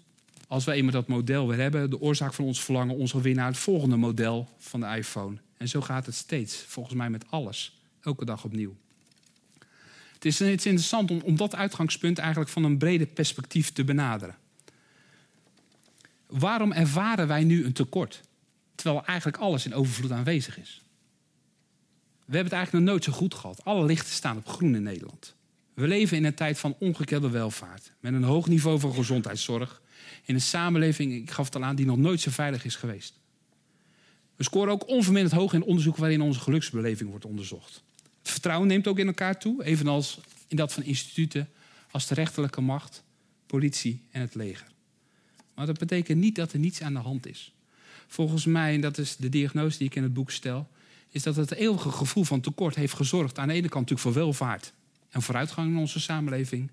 [0.47, 3.47] als we eenmaal dat model weer hebben, de oorzaak van ons verlangen ons alweer naar
[3.47, 5.37] het volgende model van de iPhone.
[5.57, 8.75] En zo gaat het steeds, volgens mij met alles, elke dag opnieuw.
[10.13, 13.83] Het is, het is interessant om, om dat uitgangspunt eigenlijk van een breder perspectief te
[13.83, 14.35] benaderen.
[16.27, 18.21] Waarom ervaren wij nu een tekort,
[18.75, 20.81] terwijl eigenlijk alles in overvloed aanwezig is?
[22.25, 23.65] We hebben het eigenlijk nog nooit zo goed gehad.
[23.65, 25.35] Alle lichten staan op groen in Nederland.
[25.75, 29.81] We leven in een tijd van ongekende welvaart, met een hoog niveau van gezondheidszorg,
[30.25, 33.19] in een samenleving, ik gaf het al aan, die nog nooit zo veilig is geweest.
[34.35, 37.83] We scoren ook onverminderd hoog in onderzoek waarin onze geluksbeleving wordt onderzocht.
[38.19, 41.49] Het vertrouwen neemt ook in elkaar toe, evenals in dat van instituten
[41.91, 43.03] als de rechterlijke macht,
[43.45, 44.67] politie en het leger.
[45.55, 47.53] Maar dat betekent niet dat er niets aan de hand is.
[48.07, 50.67] Volgens mij, en dat is de diagnose die ik in het boek stel,
[51.09, 54.23] is dat het eeuwige gevoel van tekort heeft gezorgd aan de ene kant natuurlijk voor
[54.23, 54.73] welvaart
[55.15, 56.71] en vooruitgang in onze samenleving.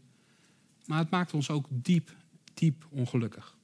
[0.86, 2.14] Maar het maakt ons ook diep,
[2.55, 3.57] diep ongelukkig.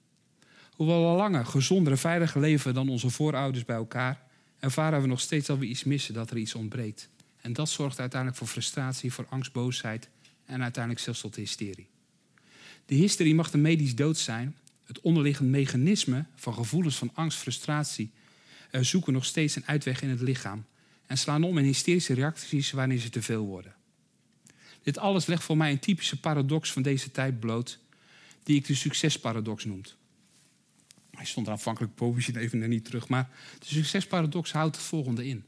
[0.70, 4.22] Hoewel we langer, gezonder en veiliger leven dan onze voorouders bij elkaar,
[4.58, 7.08] ervaren we nog steeds dat we iets missen, dat er iets ontbreekt.
[7.40, 10.08] En dat zorgt uiteindelijk voor frustratie, voor angst, boosheid
[10.44, 11.88] en uiteindelijk zelfs tot hysterie.
[12.86, 14.56] De hysterie mag de medisch dood zijn.
[14.84, 18.10] Het onderliggende mechanisme van gevoelens van angst, frustratie
[18.70, 20.64] uh, zoeken nog steeds een uitweg in het lichaam
[21.06, 23.76] en slaan om in hysterische reacties wanneer ze te veel worden.
[24.88, 27.78] Dit alles legt voor mij een typische paradox van deze tijd bloot,
[28.42, 29.82] die ik de succesparadox noem.
[31.10, 33.08] Hij stond er aanvankelijk boven, even er niet terug.
[33.08, 35.44] Maar de succesparadox houdt het volgende in.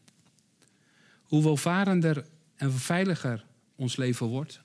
[1.22, 2.26] Hoe welvarender
[2.56, 3.44] en veiliger
[3.76, 4.60] ons leven wordt,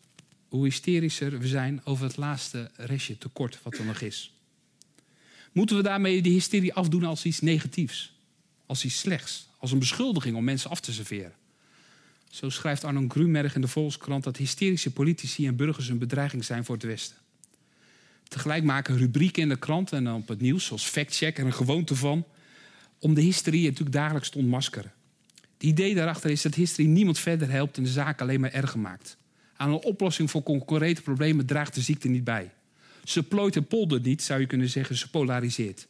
[0.48, 4.34] hoe hysterischer we zijn over het laatste restje tekort wat er nog is.
[5.52, 8.14] Moeten we daarmee die hysterie afdoen als iets negatiefs?
[8.66, 9.50] Als iets slechts?
[9.58, 11.34] Als een beschuldiging om mensen af te serveren?
[12.36, 16.66] Zo schrijft Arno Grunberg in de Volkskrant dat hysterische politici en burgers een bedreiging zijn
[16.66, 17.18] voor het Westen.
[18.28, 21.96] Tegelijk maken rubrieken in de krant en op het nieuws, zoals factcheck, er een gewoonte
[21.96, 22.26] van
[23.00, 24.92] om de hysterie natuurlijk dagelijks te ontmaskeren.
[25.54, 28.80] Het idee daarachter is dat hysterie niemand verder helpt en de zaak alleen maar erger
[28.80, 29.18] maakt.
[29.56, 32.52] Aan een oplossing voor concurrente problemen draagt de ziekte niet bij.
[33.04, 35.88] Ze plooit en poldert niet, zou je kunnen zeggen, ze polariseert.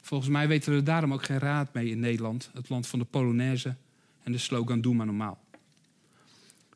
[0.00, 3.04] Volgens mij weten we daarom ook geen raad mee in Nederland, het land van de
[3.04, 3.76] Polonaise
[4.22, 5.41] en de slogan Doe maar normaal.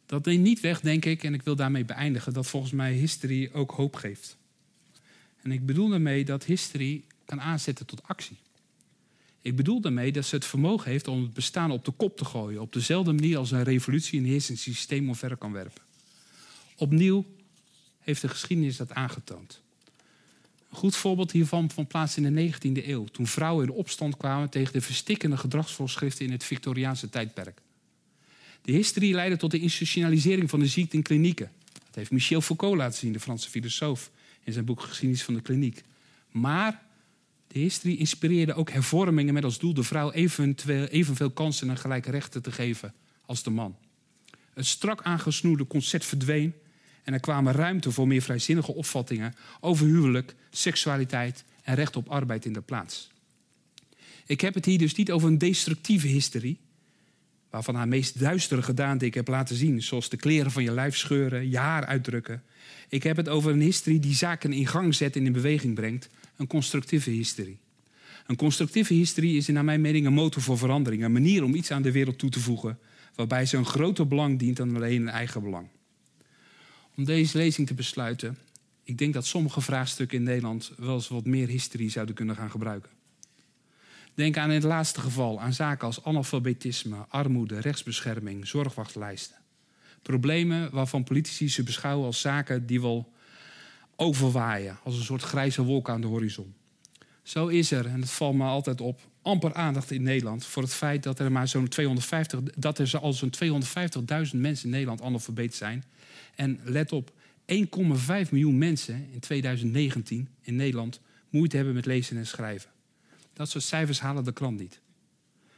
[0.07, 3.51] Dat neemt niet weg, denk ik, en ik wil daarmee beëindigen, dat volgens mij history
[3.53, 4.37] ook hoop geeft.
[5.43, 8.37] En ik bedoel daarmee dat history kan aanzetten tot actie.
[9.43, 12.25] Ik bedoel daarmee dat ze het vermogen heeft om het bestaan op de kop te
[12.25, 15.83] gooien, op dezelfde manier als een revolutie een heersend systeem omver kan werpen.
[16.77, 17.25] Opnieuw
[18.01, 19.61] heeft de geschiedenis dat aangetoond.
[20.71, 24.51] Een goed voorbeeld hiervan vond plaats in de 19e eeuw, toen vrouwen in opstand kwamen
[24.51, 27.61] tegen de verstikkende gedragsvoorschriften in het Victoriaanse tijdperk.
[28.67, 31.51] De historie leidde tot de institutionalisering van de ziekte in klinieken.
[31.73, 34.11] Dat heeft Michel Foucault laten zien, de Franse filosoof,
[34.45, 35.83] in zijn boek Geschiedenis van de Kliniek.
[36.31, 36.83] Maar
[37.47, 42.43] de historie inspireerde ook hervormingen met als doel de vrouw evenveel kansen en gelijke rechten
[42.43, 42.95] te geven
[43.27, 43.77] als de man.
[44.55, 46.55] Het strak aangesnoerde concept verdween
[47.03, 52.45] en er kwamen ruimte voor meer vrijzinnige opvattingen over huwelijk, seksualiteit en recht op arbeid
[52.45, 53.11] in de plaats.
[54.27, 56.59] Ik heb het hier dus niet over een destructieve historie,
[57.57, 60.97] waarvan haar meest duistere gedaante ik heb laten zien, zoals de kleren van je lijf
[60.97, 62.43] scheuren, je haar uitdrukken.
[62.89, 66.09] Ik heb het over een historie die zaken in gang zet en in beweging brengt,
[66.37, 67.59] een constructieve historie.
[68.27, 71.71] Een constructieve historie is naar mijn mening een motor voor verandering, een manier om iets
[71.71, 72.79] aan de wereld toe te voegen,
[73.15, 75.67] waarbij ze een groter belang dient dan alleen een eigen belang.
[76.97, 78.39] Om deze lezing te besluiten,
[78.83, 82.51] ik denk dat sommige vraagstukken in Nederland wel eens wat meer historie zouden kunnen gaan
[82.51, 82.96] gebruiken.
[84.17, 89.37] Denk aan het laatste geval aan zaken als analfabetisme, armoede, rechtsbescherming, zorgwachtlijsten.
[90.03, 93.13] Problemen waarvan politici ze beschouwen als zaken die wel
[93.97, 96.55] overwaaien, als een soort grijze wolk aan de horizon.
[97.23, 100.75] Zo is er, en dat valt me altijd op, amper aandacht in Nederland voor het
[100.75, 105.55] feit dat er maar zo'n 250, dat er al zo'n 250.000 mensen in Nederland analfabeet
[105.55, 105.85] zijn.
[106.35, 111.01] En let op, 1,5 miljoen mensen in 2019 in Nederland
[111.31, 112.75] moeite hebben met lezen en schrijven.
[113.37, 114.81] Dat soort cijfers halen de krant niet.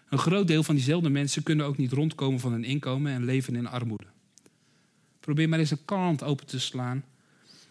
[0.08, 3.56] Een groot deel van diezelfde mensen kunnen ook niet rondkomen van hun inkomen en leven
[3.56, 4.06] in armoede.
[5.20, 7.04] Probeer maar eens een krant open te slaan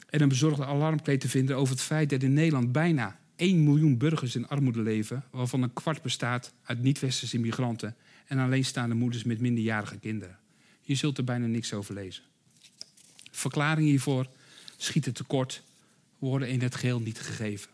[0.10, 3.98] en een bezorgde alarmkleed te vinden over het feit dat in Nederland bijna 1 miljoen
[3.98, 7.96] burgers in armoede leven, waarvan een kwart bestaat uit niet-westerse immigranten
[8.28, 10.38] en alleenstaande moeders met minderjarige kinderen.
[10.82, 12.24] Je zult er bijna niks over lezen.
[13.32, 14.28] Verklaring hiervoor
[14.78, 15.64] schieten tekort,
[16.18, 17.70] worden in het geheel niet gegeven.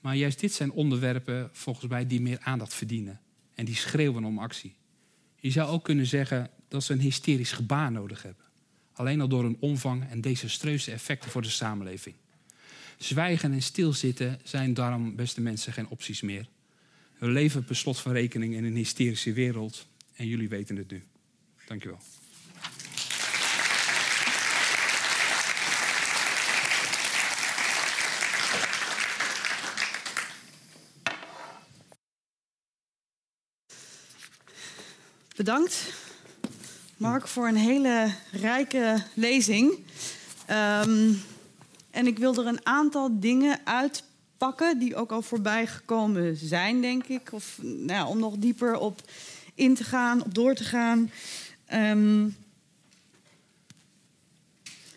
[0.00, 3.20] Maar juist dit zijn onderwerpen volgens mij die meer aandacht verdienen.
[3.54, 4.74] En die schreeuwen om actie.
[5.36, 8.44] Je zou ook kunnen zeggen dat ze een hysterisch gebaar nodig hebben.
[8.92, 12.14] Alleen al door hun omvang en desastreuze effecten voor de samenleving.
[12.98, 16.48] Zwijgen en stilzitten zijn daarom, beste mensen, geen opties meer.
[17.18, 19.86] We leven per slot van rekening in een hysterische wereld.
[20.14, 21.02] En jullie weten het nu.
[21.66, 21.98] Dankjewel.
[35.40, 35.92] Bedankt,
[36.96, 39.72] Mark, voor een hele rijke lezing.
[40.50, 41.22] Um,
[41.90, 47.04] en ik wil er een aantal dingen uitpakken die ook al voorbij gekomen zijn, denk
[47.04, 47.32] ik.
[47.32, 49.00] Of nou ja, om nog dieper op
[49.54, 51.10] in te gaan, op door te gaan.
[51.72, 52.36] Um,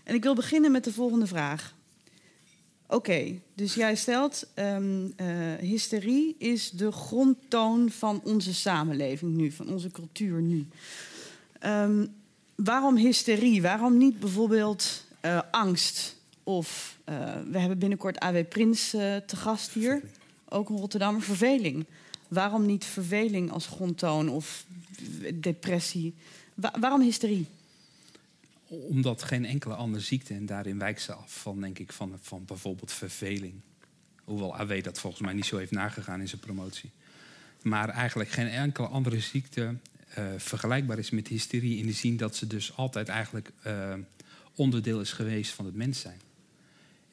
[0.04, 1.74] en ik wil beginnen met de volgende vraag.
[2.88, 9.70] Oké, dus jij stelt, um, uh, hysterie is de grondtoon van onze samenleving nu, van
[9.70, 10.68] onze cultuur nu.
[11.66, 12.14] Um,
[12.56, 13.62] waarom hysterie?
[13.62, 16.16] Waarom niet bijvoorbeeld uh, angst?
[16.44, 17.16] Of uh,
[17.52, 20.02] we hebben binnenkort AW Prins te gast hier,
[20.50, 21.22] ook in Rotterdam.
[21.22, 21.86] Verveling.
[22.28, 24.66] Waarom niet verveling als grondtoon of
[25.34, 26.14] depressie?
[26.54, 27.48] Wa waarom hysterie?
[28.82, 32.46] Omdat geen enkele andere ziekte, en daarin wijkt ze af van, denk ik, van, van
[32.46, 33.54] bijvoorbeeld verveling.
[34.24, 36.92] Hoewel AW dat volgens mij niet zo heeft nagegaan in zijn promotie.
[37.62, 39.76] Maar eigenlijk geen enkele andere ziekte
[40.18, 41.78] uh, vergelijkbaar is met hysterie.
[41.78, 43.94] In de zin dat ze dus altijd eigenlijk uh,
[44.56, 46.20] onderdeel is geweest van het mens zijn.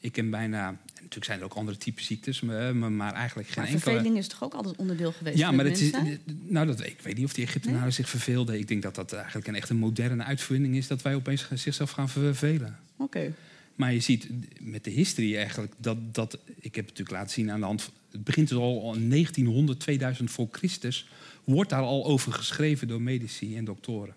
[0.01, 3.71] Ik ken bijna, natuurlijk zijn er ook andere type ziektes, maar, maar eigenlijk geen maar
[3.71, 3.91] enkele.
[3.91, 5.37] Verveling is toch ook altijd onderdeel geweest?
[5.37, 6.21] Ja, maar het is, mensen?
[6.47, 7.91] nou, dat, ik weet niet of die Egyptenaren nee?
[7.91, 8.59] zich verveelden.
[8.59, 11.91] Ik denk dat dat eigenlijk een echt een moderne uitvinding is dat wij opeens zichzelf
[11.91, 12.79] gaan vervelen.
[12.97, 13.03] Oké.
[13.17, 13.33] Okay.
[13.75, 14.27] Maar je ziet
[14.59, 16.33] met de historie eigenlijk dat, dat.
[16.59, 17.91] Ik heb het natuurlijk laten zien aan de hand.
[18.11, 21.07] Het begint dus al in 1900, 2000 voor Christus.
[21.43, 24.15] Wordt daar al over geschreven door medici en doktoren.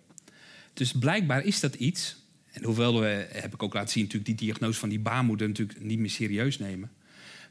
[0.72, 2.16] Dus blijkbaar is dat iets
[2.54, 5.80] en hoewel we, heb ik ook laten zien, natuurlijk die diagnose van die baarmoeder natuurlijk
[5.82, 6.90] niet meer serieus nemen.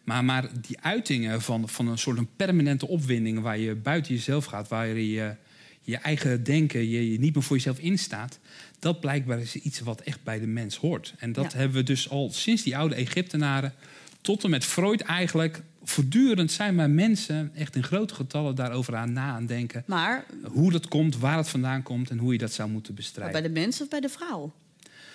[0.03, 4.45] Maar, maar die uitingen van, van een soort een permanente opwinding waar je buiten jezelf
[4.45, 5.35] gaat, waar je
[5.81, 8.39] je eigen denken, je, je niet meer voor jezelf instaat,
[8.79, 11.13] dat blijkbaar is iets wat echt bij de mens hoort.
[11.17, 11.57] En dat Ja.
[11.57, 13.73] hebben we dus al sinds die oude Egyptenaren
[14.21, 15.61] tot en met Freud eigenlijk.
[15.83, 19.83] Voortdurend zijn maar mensen echt in grote getallen daarover aan na aan denken.
[19.87, 23.41] Maar Hoe dat komt, waar het vandaan komt en hoe je dat zou moeten bestrijden.
[23.41, 24.53] bij de mens of bij de vrouw?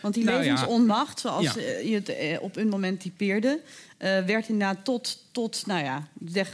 [0.00, 1.56] Want die Nou levensonmacht, zoals Ja.
[1.56, 3.60] eh, je het eh, op een moment typeerde,
[3.96, 6.08] eh, werd inderdaad tot, tot nou ja,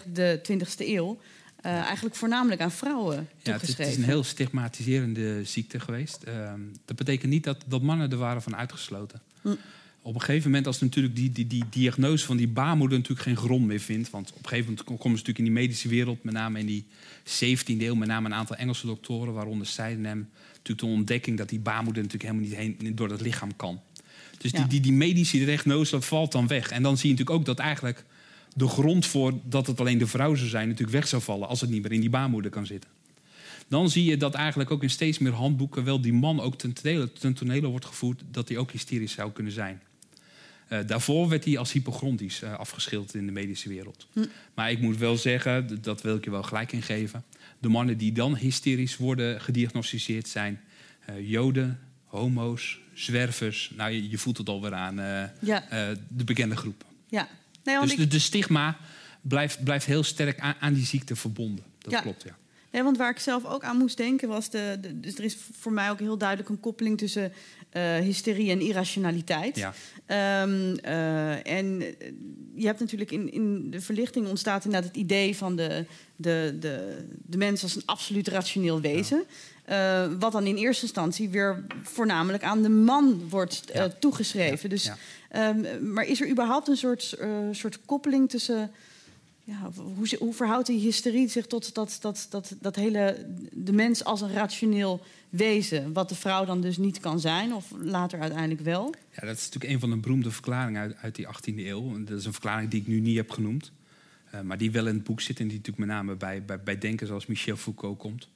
[0.04, 1.18] de 20e eeuw
[1.62, 3.92] eigenlijk voornamelijk aan vrouwen Ja, het is, het toegeschreven.
[3.92, 6.22] is een heel stigmatiserende ziekte geweest.
[6.22, 9.20] Ehm, dat betekent niet dat, dat mannen er waren van uitgesloten.
[9.42, 9.48] Hm.
[10.02, 13.36] Op een gegeven moment, als natuurlijk die, die, die diagnose van die baarmoeder natuurlijk geen
[13.36, 14.10] grond meer vindt.
[14.10, 16.66] Want op een gegeven moment komen ze natuurlijk in die medische wereld, met name in
[16.66, 16.86] die
[17.24, 20.28] 17e eeuw, met name een aantal Engelse doktoren, waaronder Sydenham.
[20.64, 23.80] Natuurlijk de ontdekking dat die baarmoeder natuurlijk helemaal niet heen door het lichaam kan.
[24.38, 24.58] Dus Ja.
[24.58, 26.70] die, die, die medische diagnose valt dan weg.
[26.70, 28.04] En dan zie je natuurlijk ook dat eigenlijk
[28.54, 31.60] de grond voor dat het alleen de vrouw zou zijn, natuurlijk weg zou vallen als
[31.60, 32.90] het niet meer in die baarmoeder kan zitten.
[33.68, 36.72] Dan zie je dat eigenlijk ook in steeds meer handboeken wel die man ook ten
[36.72, 39.82] tonele, ten tonele wordt gevoerd dat hij ook hysterisch zou kunnen zijn.
[40.68, 44.06] Eh, daarvoor werd hij als hypochondrisch eh, afgeschilderd in de medische wereld.
[44.12, 44.24] Hm.
[44.54, 47.24] Maar ik moet wel zeggen, dat wil ik je wel gelijk in geven.
[47.64, 50.60] De mannen die dan hysterisch worden gediagnosticeerd zijn
[51.06, 53.72] eh, joden, homo's, zwervers.
[53.76, 56.84] Nou, je, je voelt het alweer aan eh, Ja, eh, de bekende groep.
[57.08, 57.28] ja.
[57.64, 58.76] Nee, Dus ik- de, de stigma
[59.22, 61.64] blijft, blijft heel sterk aan, aan die ziekte verbonden.
[61.78, 62.00] Dat Ja.
[62.00, 62.36] klopt, ja.
[62.74, 64.50] Nee, want waar ik zelf ook aan moest denken was...
[64.50, 67.32] De, de- dus er is voor mij ook heel duidelijk een koppeling tussen
[67.70, 69.56] eh, hysterie en irrationaliteit.
[69.56, 69.74] ja.
[70.06, 72.12] Ehm, eh, en eh,
[72.54, 75.84] je hebt natuurlijk in, in de verlichting ontstaat inderdaad het idee van de,
[76.16, 79.24] de, de, de mens als een absoluut rationeel wezen.
[80.18, 83.88] Wat dan in eerste instantie weer voornamelijk aan de man wordt Ja.
[83.88, 84.58] toegeschreven.
[84.62, 84.96] Ja, Dus, ja.
[85.28, 87.16] ehm, maar is er überhaupt een soort,
[87.52, 88.70] soort koppeling tussen.
[89.46, 93.26] Ja, hoe, hoe verhoudt die hysterie zich tot dat, dat, dat, dat hele.
[93.52, 95.92] de mens als een rationeel wezen?
[95.92, 98.94] Wat de vrouw dan dus niet kan zijn, of later uiteindelijk wel?
[99.14, 101.94] Ja, dat is natuurlijk een van de beroemde verklaringen uit, uit die 18e eeuw.
[101.94, 103.72] En Dat is een verklaring die ik nu niet heb genoemd.
[104.30, 106.60] Eh, maar die wel in het boek zit en die natuurlijk met name bij, bij,
[106.60, 108.28] bij denkers zoals Michel Foucault komt.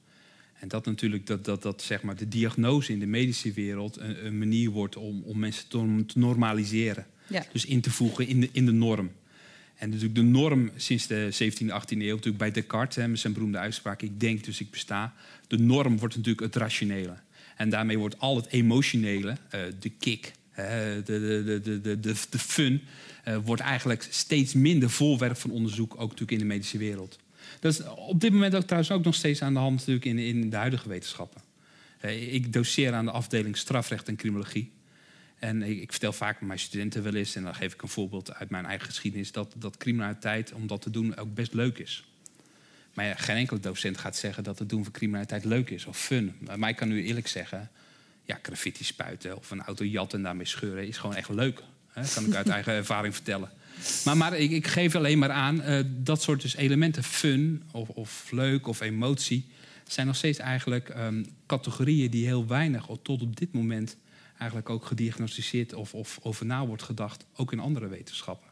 [0.59, 4.25] En dat natuurlijk dat, dat, dat zeg maar de diagnose in de medische wereld een,
[4.25, 7.05] een manier wordt om, om mensen te, te normaliseren.
[7.27, 7.45] Ja.
[7.51, 9.11] Dus in te voegen in de, in de norm.
[9.79, 13.33] En natuurlijk de norm sinds de 17e, 18e eeuw, natuurlijk bij Descartes, hè, met zijn
[13.33, 15.13] beroemde uitspraak: ik denk, dus ik besta.
[15.47, 17.15] De norm wordt natuurlijk het rationele.
[17.55, 22.15] En daarmee wordt al het emotionele, eh, de kick, de, de, de, de, de, de,
[22.29, 22.81] de fun,
[23.23, 27.19] eh, wordt eigenlijk steeds minder voorwerp van onderzoek, ook natuurlijk in de medische wereld.
[27.59, 30.17] Dat is op dit moment ook trouwens ook nog steeds aan de hand natuurlijk in,
[30.17, 31.41] in de huidige wetenschappen.
[31.99, 34.71] Eh, ik doseer aan de afdeling strafrecht en criminologie.
[35.39, 38.33] En ik, ik, vertel vaak mijn studenten wel eens, en dan geef ik een voorbeeld
[38.33, 42.03] uit mijn eigen geschiedenis, dat, dat criminaliteit om dat te doen ook best leuk is.
[42.93, 45.97] Maar ja, geen enkele docent gaat zeggen dat het doen van criminaliteit leuk is of
[45.97, 46.35] fun.
[46.55, 47.69] Maar ik kan nu eerlijk zeggen,
[48.23, 51.61] ja, graffiti spuiten of een auto jatten en daarmee scheuren is gewoon echt leuk.
[51.93, 53.49] Dat kan ik uit eigen ervaring vertellen.
[54.05, 57.89] Maar, maar ik, ik, geef alleen maar aan, uh, dat soort dus elementen, fun of,
[57.89, 59.45] of, leuk of emotie,
[59.87, 63.97] zijn nog steeds eigenlijk um, categorieën die heel weinig, tot op dit moment,
[64.39, 68.47] eigenlijk ook gediagnosticeerd of, of over na wordt gedacht, ook in andere wetenschappen.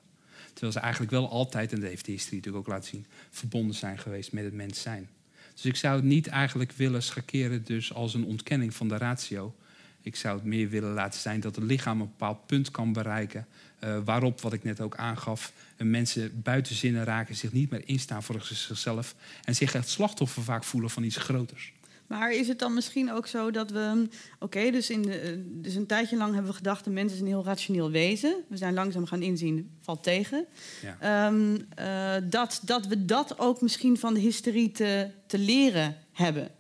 [0.52, 3.76] Terwijl ze eigenlijk wel altijd, en dat heeft de historie natuurlijk ook laten zien, verbonden
[3.76, 5.10] zijn geweest met het mens zijn.
[5.54, 9.56] Dus ik zou het niet eigenlijk willen schakeren dus als een ontkenning van de ratio.
[10.02, 13.48] Ik zou het meer willen laten zijn dat het lichaam een bepaald punt kan bereiken.
[13.84, 18.24] Uh, waarop, wat ik net ook aangaf, mensen buiten zinnen raken, zich niet meer instaan
[18.24, 19.16] voor zichzelf.
[19.44, 21.74] En zich echt slachtoffer vaak voelen van iets groters.
[22.08, 24.08] Maar is het dan misschien ook zo dat we.
[24.40, 27.28] Oké, dus, in de, dus een tijdje lang hebben we gedacht: de mens is een
[27.28, 28.36] heel rationeel wezen.
[28.48, 30.46] We zijn langzaam gaan inzien, valt tegen.
[30.82, 31.28] Ja.
[31.28, 36.52] Um, uh, dat, dat we dat ook misschien van de historie te, te leren hebben.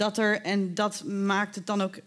[0.00, 2.00] Dat er, en dat maakt het dan ook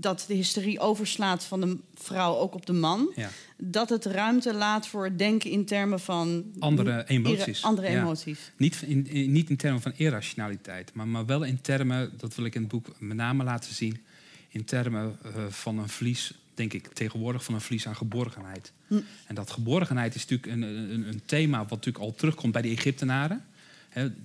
[0.00, 3.12] dat de hysterie overslaat van de vrouw ook op de man.
[3.16, 3.30] Ja.
[3.56, 6.44] Dat het ruimte laat voor het denken in termen van...
[6.58, 7.62] Andere emoties.
[7.62, 8.52] Andere emoties.
[8.56, 12.12] Niet, in, niet in termen van irrationaliteit, maar, maar wel in termen...
[12.16, 14.02] dat wil ik in het boek met name laten zien...
[14.48, 17.44] in termen uh, van een vlies, denk ik tegenwoordig...
[17.44, 18.72] van een vlies aan geborgenheid.
[18.86, 19.00] Hm.
[19.26, 21.58] En dat geborgenheid is natuurlijk een, een, een thema...
[21.58, 23.44] wat natuurlijk al terugkomt bij de Egyptenaren...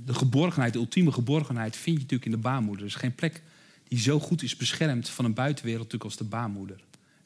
[0.06, 2.82] De geborgenheid, de ultieme geborgenheid, vind je natuurlijk in de baarmoeder.
[2.82, 3.42] Er is geen plek
[3.88, 6.80] die zo goed is beschermd van een buitenwereld natuurlijk als de baarmoeder.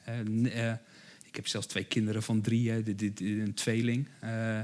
[0.08, 0.72] Uh,
[1.24, 2.72] ik heb zelfs twee kinderen van drie,
[3.20, 4.08] een tweeling.
[4.24, 4.58] Uh,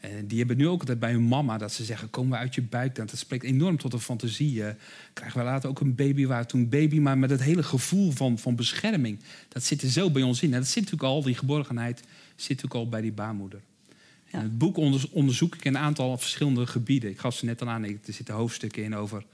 [0.00, 2.54] en die hebben nu ook altijd bij hun mama dat ze zeggen: Kom we uit
[2.54, 2.94] je buik.
[2.94, 4.62] Dat spreekt enorm tot de fantasie.
[5.12, 8.38] Krijgen we later ook een baby waar toen baby, maar met het hele gevoel van,
[8.38, 9.18] van bescherming.
[9.48, 10.50] Dat zit er zo bij ons in.
[10.50, 11.98] Dat zit natuurlijk al, die geborgenheid
[12.36, 13.60] zit natuurlijk al bij die baarmoeder.
[14.40, 14.76] Het boek
[15.10, 17.10] onderzoek ik een aantal verschillende gebieden.
[17.10, 19.24] Ik gaf ze net al aan, er zitten hoofdstukken in over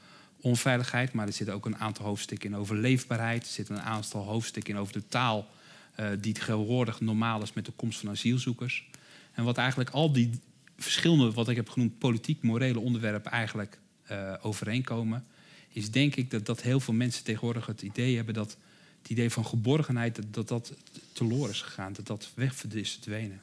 [0.41, 3.43] onveiligheid, maar er zitten ook een aantal hoofdstukken in over leefbaarheid.
[3.43, 5.49] Er zitten een aantal hoofdstukken in over de taal
[6.01, 8.89] uh, die tegenwoordig normaal is met de komst van asielzoekers.
[9.33, 10.31] En wat eigenlijk al die
[10.79, 13.79] verschillende, wat ik heb genoemd, politiek, morele onderwerpen eigenlijk
[14.11, 15.25] uh, overeenkomen,
[15.69, 18.57] is denk ik dat, dat heel veel mensen tegenwoordig het idee hebben dat
[19.03, 20.73] het idee van geborgenheid, dat dat, dat
[21.13, 23.41] teloor is gegaan, dat dat weg is verdwenen.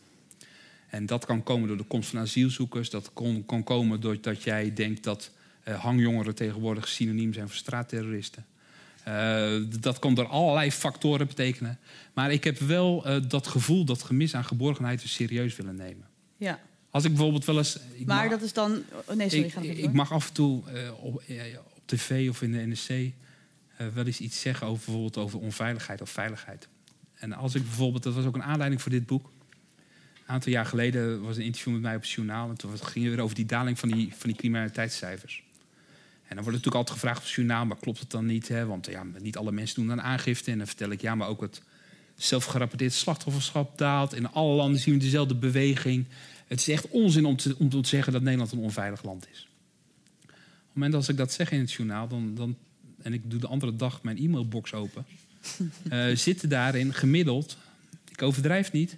[0.87, 2.89] En dat kan komen door de komst van asielzoekers.
[2.89, 5.31] Dat kan, kan komen doordat jij denkt dat
[5.67, 8.45] uh, hangjongeren tegenwoordig synoniem zijn voor straatterroristen.
[9.07, 11.79] Uh, dat kan door allerlei factoren betekenen.
[12.13, 16.07] Maar ik heb wel uh, dat gevoel, dat gemis aan geborgenheid serieus willen nemen.
[16.37, 16.59] Ja.
[16.89, 17.79] Als ik bijvoorbeeld wel eens.
[18.05, 18.83] Maar mag, dat is dan.
[19.05, 20.63] Oh nee, sorry, ik, ga ik mag af en toe
[20.99, 21.23] op, op,
[21.85, 22.89] tv of in de NSC
[23.93, 26.67] wel eens iets zeggen over bijvoorbeeld over onveiligheid of veiligheid.
[27.13, 29.29] En als ik bijvoorbeeld, dat was ook een aanleiding voor dit boek.
[30.27, 32.49] Een aantal jaar geleden was een interview met mij op het journaal.
[32.49, 35.43] En toen ging het weer over die daling van die, van die criminaliteitscijfers.
[36.27, 38.47] En dan wordt natuurlijk altijd gevraagd op het journaal, maar klopt het dan niet?
[38.47, 38.65] Hè?
[38.65, 40.51] Want ja, niet alle mensen doen dan aangifte.
[40.51, 41.61] En dan vertel ik, ja, maar ook het
[42.15, 44.13] zelfgerapporteerd slachtofferschap daalt.
[44.13, 46.05] In alle landen zien we dezelfde beweging.
[46.47, 49.47] Het is echt onzin om te, om te zeggen dat Nederland een onveilig land is.
[50.23, 52.57] Op het moment als ik dat zeg in het journaal, dan, dan,
[53.01, 55.05] en ik doe de andere dag mijn e-mailbox open...
[55.91, 57.57] uh, zitten daarin gemiddeld,
[58.09, 58.97] ik overdrijf niet...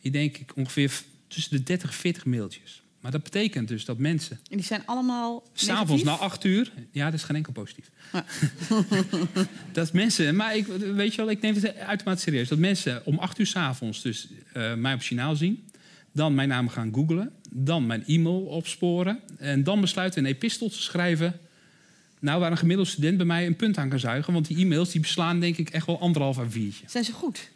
[0.00, 2.82] ik denk ik ongeveer tussen de 30 en 40 mailtjes.
[3.00, 4.38] Maar dat betekent dus dat mensen.
[4.50, 5.42] En die zijn allemaal.
[5.52, 6.72] S'avonds na acht uur.
[6.90, 7.90] Ja, dat is geen enkel positief.
[8.12, 8.24] Ja.
[9.72, 10.36] dat mensen.
[10.36, 12.48] Maar ik, weet je wel, ik neem het uitermate serieus.
[12.48, 15.64] Dat mensen om acht uur s'avonds dus uh, mij op signaal zien.
[16.12, 17.32] Dan mijn naam gaan googlen.
[17.50, 19.20] Dan mijn e-mail opsporen.
[19.38, 21.40] En dan besluiten een epistel te schrijven.
[22.20, 24.32] Nou, waar een gemiddelde student bij mij een punt aan kan zuigen.
[24.32, 26.84] Want die e-mails die beslaan denk ik echt wel anderhalf à viertje.
[26.88, 27.50] Zijn ze goed?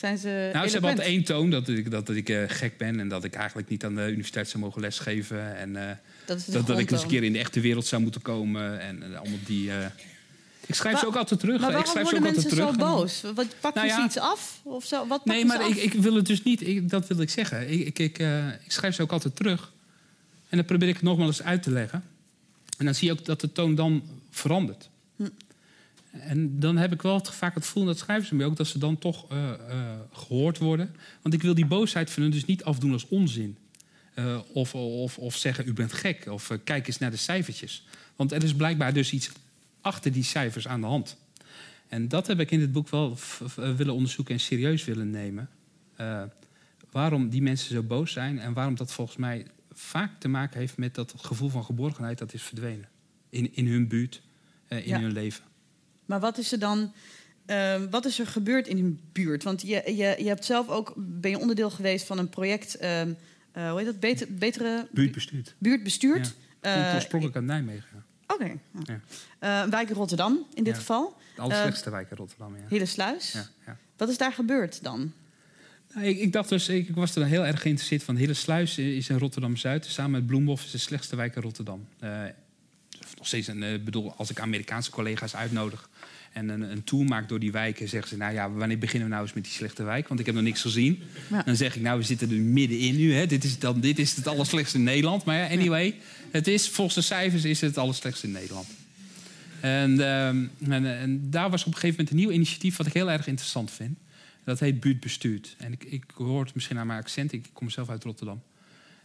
[0.00, 3.00] Zijn ze nou, ze hebben altijd één toon dat ik, dat ik uh, gek ben
[3.00, 5.56] en dat ik eigenlijk niet aan de universiteit zou mogen lesgeven.
[5.56, 5.82] En uh,
[6.24, 8.80] dat, dat, dat, ik eens een keer in de echte wereld zou moeten komen.
[8.80, 9.70] En uh, allemaal die.
[10.66, 11.60] Ik schrijf ze ook altijd terug.
[11.60, 12.88] Maar ik schrijf worden ze ook mensen altijd terug.
[12.88, 13.22] zo boos?
[13.34, 14.60] Wat, pak nou je ja, iets af?
[14.62, 15.06] Of zo?
[15.06, 16.66] Wat nee, maar ik, ik, wil het dus niet.
[16.66, 17.70] Ik, dat wil ik zeggen.
[17.70, 18.18] Ik, ik, ik,
[18.64, 19.72] ik schrijf ze ook altijd terug.
[20.48, 22.04] En dan probeer ik het nogmaals uit te leggen.
[22.78, 24.88] En dan zie je ook dat de toon dan verandert.
[26.10, 28.78] En dan heb ik wel vaak het gevoel, dat schrijven ze me ook, dat ze
[28.78, 29.38] dan toch uh,
[29.68, 30.94] uh, gehoord worden.
[31.22, 33.56] Want ik wil die boosheid van hun dus niet afdoen als onzin.
[34.14, 36.26] Uh, of, of, of zeggen, u bent gek.
[36.26, 37.86] Of kijk eens naar de cijfertjes.
[38.16, 39.30] Want er is blijkbaar dus iets
[39.80, 41.16] achter die cijfers aan de hand.
[41.88, 43.18] En dat heb ik in dit boek wel
[43.54, 45.48] willen onderzoeken en serieus willen nemen.
[46.90, 50.76] waarom die mensen zo boos zijn en waarom dat volgens mij vaak te maken heeft
[50.76, 52.88] met dat gevoel van geborgenheid dat is verdwenen.
[53.28, 54.22] In, in hun buurt,
[54.68, 55.00] eh, in Ja.
[55.00, 55.44] hun leven.
[56.10, 56.92] Maar wat is er dan...
[57.46, 59.42] eh, wat is er gebeurd in hun buurt?
[59.42, 60.92] Want je, je, je hebt zelf ook...
[60.96, 62.74] ben je onderdeel geweest van een project...
[62.76, 63.12] ehm,
[63.52, 64.00] eh, hoe heet dat?
[64.00, 65.54] Beter, betere Buurt bestuurd.
[65.58, 66.22] buurt bestuurd.
[66.22, 68.04] Komt Eh, oorspronkelijk uit Nijmegen.
[68.26, 68.58] Oké.
[68.84, 69.00] Ja.
[69.38, 70.78] Eh, wijk Rotterdam in dit Ja.
[70.80, 71.16] geval.
[71.34, 72.56] De allerslechtste wijk in Rotterdam.
[72.56, 72.62] Ja.
[72.68, 73.32] Hillesluis.
[73.32, 73.76] Ja, ja.
[73.96, 75.12] Wat is daar gebeurd dan?
[75.94, 78.16] Nou, ik, ik dacht dus, ik, ik was er heel erg geïnteresseerd van.
[78.16, 79.84] Hillesluis is in Rotterdam-Zuid.
[79.86, 81.86] Samen met Bloemhof is de slechtste wijk in Rotterdam.
[81.98, 82.22] Eh,
[83.16, 85.88] nog steeds een, eh, bedoel, als ik Amerikaanse collega's uitnodig
[86.32, 89.14] en een, een tour maak door die wijken, zeggen ze: Nou ja, wanneer beginnen we
[89.14, 90.08] nou eens met die slechte wijk?
[90.08, 91.02] Want ik heb nog niks gezien.
[91.30, 91.42] Ja.
[91.42, 93.14] Dan zeg ik: Nou, we zitten er middenin nu.
[93.14, 93.26] Hè.
[93.26, 95.24] Dit, is dan, dit is het allerslechtste in Nederland.
[95.24, 95.94] Maar ja, anyway,
[96.30, 98.68] het is, volgens de cijfers is het het allerslechtste in Nederland.
[99.60, 102.92] En, ehm, en, en daar was op een gegeven moment een nieuw initiatief wat ik
[102.92, 103.98] heel erg interessant vind.
[104.44, 105.54] Dat heet Buurtbestuurd.
[105.58, 108.42] En ik, ik hoor het misschien aan mijn accent, ik kom zelf uit Rotterdam.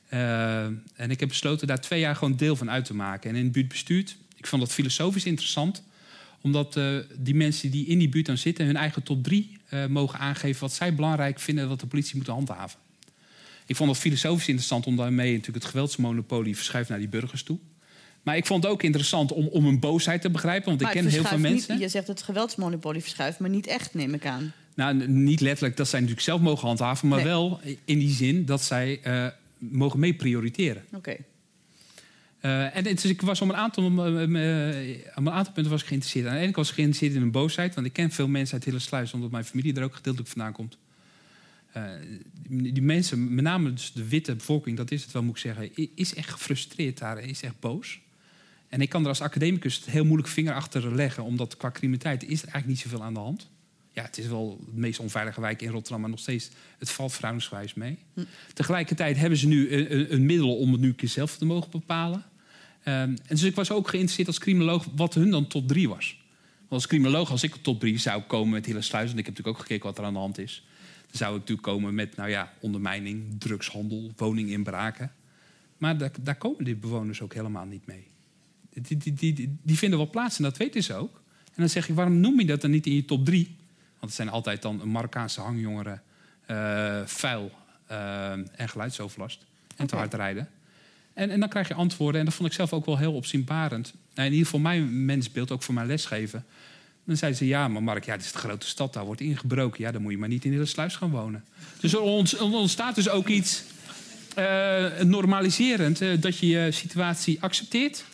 [0.08, 0.64] Eh,
[0.96, 3.30] en ik heb besloten daar twee jaar gewoon deel van uit te maken.
[3.30, 5.84] En in het buurtbestuurd, ik vond dat filosofisch interessant.
[6.42, 8.66] Omdat eh, die mensen die in die buurt dan zitten...
[8.66, 11.70] hun eigen top drie eh, mogen aangeven wat zij belangrijk vinden...
[11.70, 12.80] wat de politie moet handhaven.
[13.66, 17.58] Ik vond dat filosofisch interessant om daarmee natuurlijk het geweldsmonopolie verschuift naar die burgers toe.
[18.24, 20.66] Maar ik vond het ook interessant om, om een boosheid te begrijpen.
[20.66, 21.74] Want Maar ik ken heel veel mensen.
[21.74, 24.54] Niet, je zegt het geweldsmonopolie verschuift, maar niet echt, neem ik aan.
[24.76, 27.28] Nou, niet letterlijk dat zij natuurlijk zelf mogen handhaven, maar Nee.
[27.28, 29.00] wel in die zin dat zij
[29.58, 30.84] mogen mee prioriteren.
[30.94, 31.16] Oké.
[32.46, 35.88] Eh, en dus ik was om een, aantal, eh, eh, een aantal punten was ik
[35.88, 36.28] geïnteresseerd.
[36.28, 38.54] Aan de ene kant was ik geïnteresseerd in een boosheid, want ik ken veel mensen
[38.54, 40.78] uit Hillersluis, omdat mijn familie er ook gedeeltelijk vandaan komt.
[42.48, 45.96] Die mensen, met name dus de witte bevolking, dat is het wel, moet ik zeggen,
[45.96, 48.00] is echt gefrustreerd daar, is echt boos.
[48.70, 52.24] En ik kan er als academicus het heel moeilijk vinger achter leggen, omdat qua criminaliteit
[52.24, 53.50] is er eigenlijk niet zoveel aan de hand.
[53.96, 57.12] Ja, het is wel de meest onveilige wijk in Rotterdam, maar nog steeds, het valt
[57.12, 57.98] verhoudingsgewijs mee.
[58.14, 58.22] Hm.
[58.54, 61.46] Tegelijkertijd hebben ze nu een, een, een middel om het nu een keer zelf te
[61.46, 62.24] mogen bepalen.
[62.84, 66.18] Ehm, en dus ik was ook geïnteresseerd als criminoloog wat hun dan top 3 was.
[66.58, 69.26] Want als criminoloog, als ik op top 3 zou komen met hele sluis, en ik
[69.26, 70.66] heb natuurlijk ook gekeken wat er aan de hand is,
[71.08, 75.12] dan zou ik natuurlijk komen met, nou ja, ondermijning, drugshandel, woninginbraken.
[75.78, 78.04] Maar daar, daar komen die bewoners ook helemaal niet mee.
[78.74, 81.22] Die, die, die, die, die vinden wel plaats en dat weten ze ook.
[81.46, 83.56] En dan zeg ik, waarom noem je dat dan niet in je top 3?
[84.00, 86.02] Want het zijn altijd dan een Marokkaanse hangjongeren,
[86.46, 87.52] eh vuil
[87.88, 89.46] eh, en geluidsoverlast.
[89.76, 90.50] En te hard rijden.
[91.14, 92.20] En, en dan krijg je antwoorden.
[92.20, 93.94] En dat vond ik zelf ook wel heel opzienbarend.
[94.14, 96.46] Nou, in ieder geval mijn mensbeeld, ook voor mijn lesgeven.
[97.04, 99.84] Dan zeiden ze, ja, maar Mark, ja, dit is de grote stad, daar wordt ingebroken.
[99.84, 101.46] Ja, dan moet je maar niet in de sluis gaan wonen.
[101.80, 103.64] Dus er ont- ontstaat dus ook iets
[104.36, 108.06] eh, normaliserend, dat je je situatie accepteert.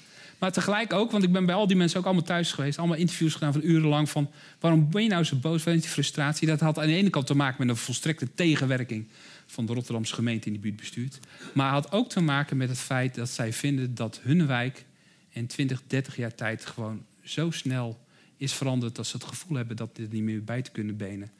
[0.42, 2.98] Maar tegelijk ook, want ik ben bij al die mensen ook allemaal thuis geweest, allemaal
[2.98, 4.30] interviews gedaan van urenlang van
[4.60, 6.48] waarom ben je nou zo boos, waar is die frustratie?
[6.48, 9.08] Dat had aan de ene kant te maken met een volstrekte tegenwerking
[9.46, 11.20] van de Rotterdamse gemeente in die buurt bestuurt.
[11.54, 14.86] Maar had ook te maken met het feit dat zij vinden dat hun wijk
[15.30, 18.00] in 20, 30 jaar tijd gewoon zo snel
[18.38, 21.32] is veranderd dat ze het gevoel hebben dat dit niet meer bij te kunnen benen.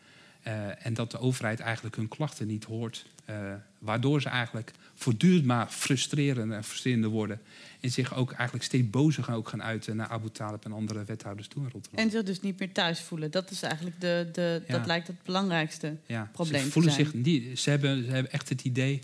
[0.44, 3.06] Eh, en dat de overheid eigenlijk hun klachten niet hoort.
[3.26, 7.42] eh, waardoor ze eigenlijk voortdurend maar frustrerender en frustrerender worden.
[7.80, 11.04] En zich ook eigenlijk steeds bozer gaan, ook gaan uiten naar Abu Talib en andere
[11.06, 12.06] wethouders toe in Rotterdam.
[12.06, 13.32] En zich dus niet meer thuis voelen.
[13.32, 14.78] Dat is eigenlijk de, de Ja.
[14.78, 15.96] dat lijkt het belangrijkste.
[16.06, 17.06] ja, probleem ze te voelen zijn.
[17.06, 17.60] zich niet.
[17.60, 19.00] Ze hebben, ze hebben echt het idee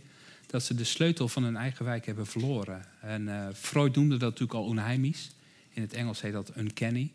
[0.46, 2.86] dat ze de sleutel van hun eigen wijk hebben verloren.
[3.02, 5.32] En eh, Freud noemde dat natuurlijk al onheimisch.
[5.70, 7.12] In het Engels heet dat uncanny.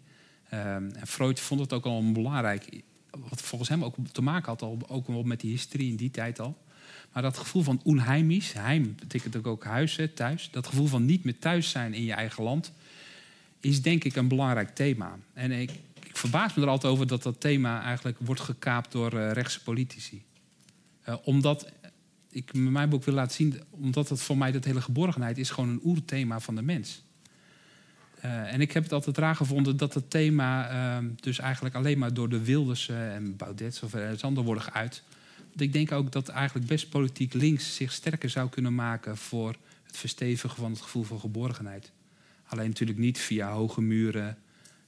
[0.48, 2.82] Ehm, en Freud vond het ook al belangrijk.
[3.28, 6.40] Wat volgens hem ook te maken had, al, ook met die historie in die tijd
[6.40, 6.56] al.
[7.12, 10.48] Maar dat gevoel van onheimisch, heim betekent ook, hè, thuis.
[10.50, 12.72] Dat gevoel van niet meer thuis zijn in je eigen land,
[13.60, 15.18] is denk ik een belangrijk thema.
[15.32, 15.70] En ik,
[16.12, 20.22] verbaas me er altijd over dat dat thema eigenlijk wordt gekaapt door eh, rechtse politici.
[21.02, 21.72] Eh, omdat
[22.30, 25.50] ik met mijn boek wil laten zien, omdat het voor mij dat hele geborgenheid is
[25.50, 27.02] gewoon een oerthema van de mens.
[28.22, 31.98] Eh, en ik heb het altijd raar gevonden dat het thema eh, dus eigenlijk alleen
[31.98, 35.02] maar door de Wildersen en Baudets of ergens ander worden geuit.
[35.48, 39.56] Want ik denk ook dat eigenlijk best politiek links zich sterker zou kunnen maken voor
[39.82, 41.90] het verstevigen van het gevoel van geborgenheid.
[42.46, 44.38] Alleen natuurlijk niet via hoge muren,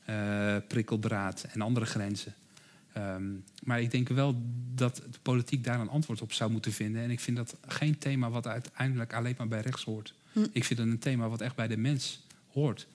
[0.04, 2.34] eh, prikkeldraad en andere grenzen.
[2.92, 3.24] Ehm,
[3.62, 4.42] maar ik denk wel
[4.74, 7.02] dat de politiek daar een antwoord op zou moeten vinden.
[7.02, 10.14] En ik vind dat geen thema wat uiteindelijk alleen maar bij rechts hoort.
[10.32, 10.46] Hm.
[10.52, 12.86] Ik vind het een thema wat echt bij de mens hoort.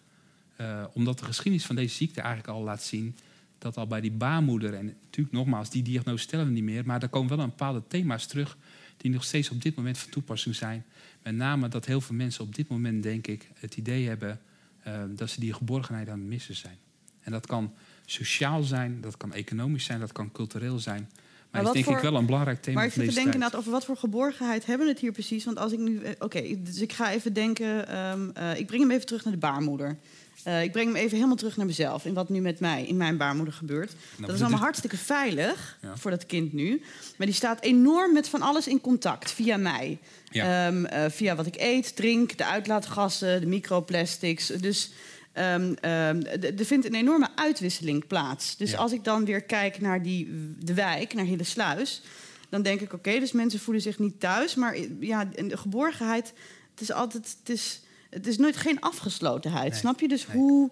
[0.59, 3.15] Eh, omdat de geschiedenis van deze ziekte eigenlijk al laat zien
[3.57, 7.01] dat al bij die baarmoeder, en natuurlijk nogmaals, die diagnose stellen we niet meer, maar
[7.01, 8.57] er komen wel een bepaalde thema's terug
[8.97, 10.85] die nog steeds op dit moment van toepassing zijn.
[11.23, 14.41] Met name dat heel veel mensen op dit moment, denk ik, het idee hebben
[14.79, 16.77] eh, dat ze die geborgenheid aan het missen zijn.
[17.21, 17.73] En dat kan
[18.05, 21.09] sociaal zijn, dat kan economisch zijn, dat kan cultureel zijn.
[21.51, 23.59] Maar, dat is denk ik wel een belangrijk thema Maar ik zit te denken inderdaad
[23.59, 25.45] over wat voor geborgenheid hebben we het hier precies.
[25.45, 26.01] Want als ik nu...
[26.03, 27.87] eh, Oké, dus ik ga even denken...
[27.87, 29.97] ehm, eh, ik breng hem even terug naar de baarmoeder.
[30.43, 32.05] Eh, ik breng hem even helemaal terug naar mezelf.
[32.05, 33.95] En wat nu met mij, in mijn baarmoeder gebeurt.
[34.19, 35.97] dat is allemaal hartstikke veilig Ja.
[35.97, 36.81] voor dat kind nu.
[37.17, 39.97] Maar die staat enorm met van alles in contact via mij.
[40.31, 40.67] Ja.
[40.67, 44.47] Ehm, eh, via wat ik eet, drink, de uitlaatgassen, de microplastics.
[44.47, 44.91] Dus
[45.39, 46.21] ehm, ehm,
[46.57, 48.57] er vindt een enorme uitwisseling plaats.
[48.57, 48.77] Dus Ja.
[48.77, 50.27] als ik dan weer kijk naar die,
[50.59, 52.01] de wijk, naar Hillesluis...
[52.49, 54.55] dan denk ik, oké, dus mensen voelen zich niet thuis.
[54.55, 56.33] Maar eh, ja, en de geborgenheid,
[56.71, 57.35] het is altijd...
[57.39, 60.07] Het is, het is nooit geen afgeslotenheid, Nee, snap je?
[60.07, 60.37] Dus nee.
[60.37, 60.69] hoe...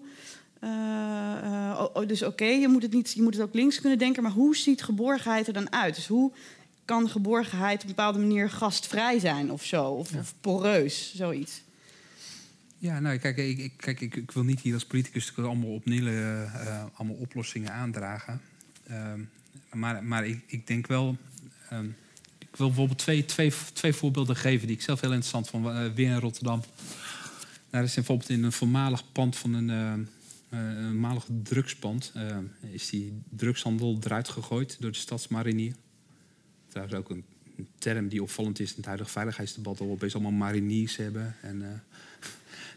[0.59, 0.69] eh,
[1.43, 3.99] eh, oh, oh, dus oké, je moet het niet, je moet het ook links kunnen
[3.99, 5.95] denken, maar hoe ziet geborgenheid er dan uit?
[5.95, 6.31] Dus hoe
[6.85, 9.83] kan geborgenheid op een bepaalde manier gastvrij zijn of zo?
[9.85, 11.61] Of, of poreus, zoiets.
[12.79, 16.85] Ja, nou, kijk, ik, kijk ik, ik wil niet hier als politicus allemaal opnieuw eh,
[16.93, 18.41] allemaal oplossingen aandragen.
[18.87, 19.19] Ehm,
[19.73, 21.17] maar maar ik, ik denk wel.
[21.69, 21.85] ehm,
[22.37, 25.65] ik wil bijvoorbeeld twee, twee, twee voorbeelden geven die ik zelf heel interessant vond.
[25.65, 26.63] Eh, weer in Rotterdam.
[27.69, 32.13] Daar is bijvoorbeeld in een voormalig pand van een, eh, een voormalig drugspand.
[32.71, 35.73] is die drugshandel eruit gegooid door de stadsmarinier.
[36.67, 37.23] Trouwens ook een,
[37.57, 39.77] een term die opvallend is in het huidige veiligheidsdebat.
[39.77, 41.35] Dat we opeens allemaal mariniers hebben.
[41.41, 41.83] En,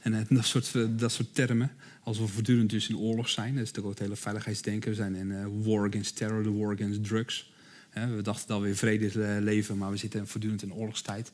[0.01, 1.73] en eh, dat, soort, eh, dat soort termen.
[2.03, 3.55] Als we voortdurend dus in oorlog zijn.
[3.55, 4.91] Dat is natuurlijk ook het hele veiligheidsdenken.
[4.91, 7.49] We zijn in eh, war against terror, de war against drugs.
[7.91, 11.33] We dachten dat we in vrede leven, maar we zitten voortdurend in oorlogstijd.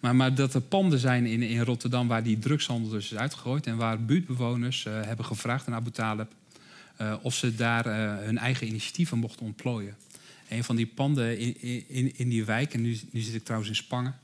[0.00, 3.66] Maar, maar dat er panden zijn in, in Rotterdam waar die drugshandel dus is uitgegooid.
[3.66, 6.32] En waar buurtbewoners hebben gevraagd aan Abu Talib
[7.22, 7.84] of ze daar
[8.24, 9.96] hun eigen initiatieven mochten ontplooien.
[10.48, 13.70] Een van die panden in, in, in die wijk, en nu, nu zit ik trouwens
[13.70, 14.18] in Spangen,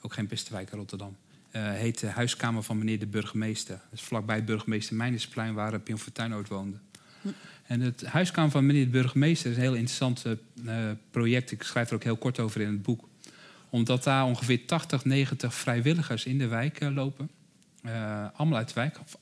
[0.00, 1.16] ook geen beste wijk in Rotterdam,
[1.58, 3.74] heet de huiskamer van meneer de burgemeester.
[3.74, 6.76] Dat is vlakbij het burgemeester Meinersplein, waar Pim Fortuyn ooit woonde.
[7.66, 11.50] En het huiskamer van meneer de burgemeester is een heel interessant eh, project.
[11.50, 13.08] Ik schrijf er ook heel kort over in het boek.
[13.70, 17.30] Omdat daar ongeveer 80, 90 vrijwilligers in de wijk eh, lopen.
[17.82, 19.00] Eh, allemaal uit de wijk.
[19.00, 19.16] Of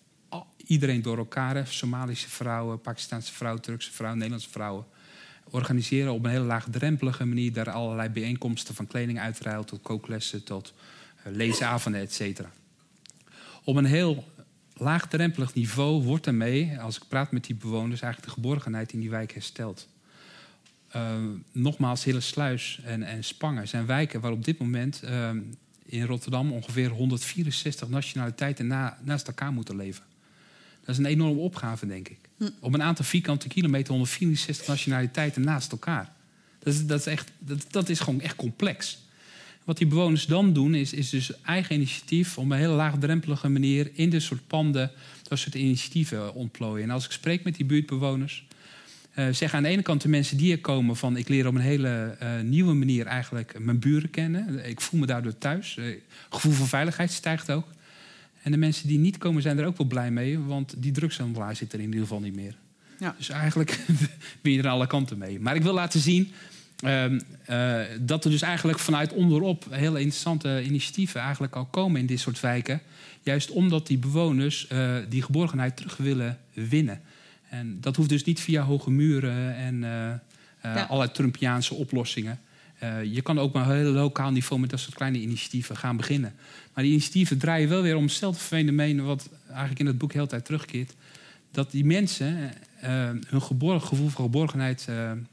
[0.66, 1.54] iedereen door elkaar.
[1.54, 1.64] hè.
[1.64, 4.84] Somalische vrouwen, Pakistanse vrouwen, Turkse vrouwen, Nederlandse vrouwen.
[5.50, 10.74] Organiseren op een hele laagdrempelige manier daar allerlei bijeenkomsten van kleding uitruil tot kooklessen tot
[10.76, 10.91] eh,
[11.24, 12.50] leesavonden, et cetera.
[13.64, 14.24] Op een heel
[14.74, 19.10] laagdrempelig niveau wordt daarmee, als ik praat met die bewoners, eigenlijk de geborgenheid in die
[19.10, 19.88] wijk hersteld.
[20.96, 21.16] Uh,
[21.52, 25.30] nogmaals, Hillesluis en, en Spangen zijn wijken waar op dit moment uh,
[25.86, 30.04] in Rotterdam ongeveer 164 nationaliteiten na, naast elkaar moeten leven.
[30.80, 32.18] Dat is een enorme opgave, denk ik.
[32.36, 32.48] Hm.
[32.60, 36.12] Op een aantal vierkante kilometer 164 nationaliteiten naast elkaar.
[36.58, 38.98] Dat is, dat is, echt, dat, dat is gewoon echt complex.
[39.64, 43.90] Wat die bewoners dan doen, is, is dus eigen initiatief op een hele laagdrempelige manier
[43.92, 44.90] in dit soort panden
[45.28, 46.84] dat soort initiatieven ontplooien.
[46.84, 48.44] En als ik spreek met die buurtbewoners,
[49.14, 51.54] uh, zeggen aan de ene kant de mensen die er komen van ik leer op
[51.54, 54.68] een hele uh, nieuwe manier eigenlijk mijn buren kennen.
[54.68, 55.76] Ik voel me daardoor thuis.
[55.78, 55.96] Uh,
[56.30, 57.66] gevoel van veiligheid stijgt ook.
[58.42, 61.56] En de mensen die niet komen zijn er ook wel blij mee, want die drugshandelaar
[61.56, 62.54] zit er in ieder geval niet meer.
[62.98, 63.14] Ja.
[63.18, 63.78] Dus eigenlijk
[64.42, 65.40] ben je er aan alle kanten mee.
[65.40, 66.32] Maar ik wil laten zien
[66.82, 67.04] uh,
[67.50, 72.20] uh, dat er dus eigenlijk vanuit onderop hele interessante initiatieven eigenlijk al komen in dit
[72.20, 72.80] soort wijken.
[73.22, 77.00] Juist omdat die bewoners uh, die geborgenheid terug willen winnen.
[77.48, 79.80] En dat hoeft dus niet via hoge muren en
[80.62, 80.82] ja.
[80.82, 82.40] allerlei Trumpiaanse oplossingen.
[83.12, 85.96] je kan ook maar op een heel lokaal niveau met dat soort kleine initiatieven gaan
[85.96, 86.34] beginnen.
[86.74, 90.26] Maar die initiatieven draaien wel weer om hetzelfde fenomeen wat eigenlijk in het boek heel
[90.26, 90.94] tijd terugkeert.
[91.50, 92.52] Dat die mensen
[93.26, 94.88] hun geborgen, gevoel van geborgenheid,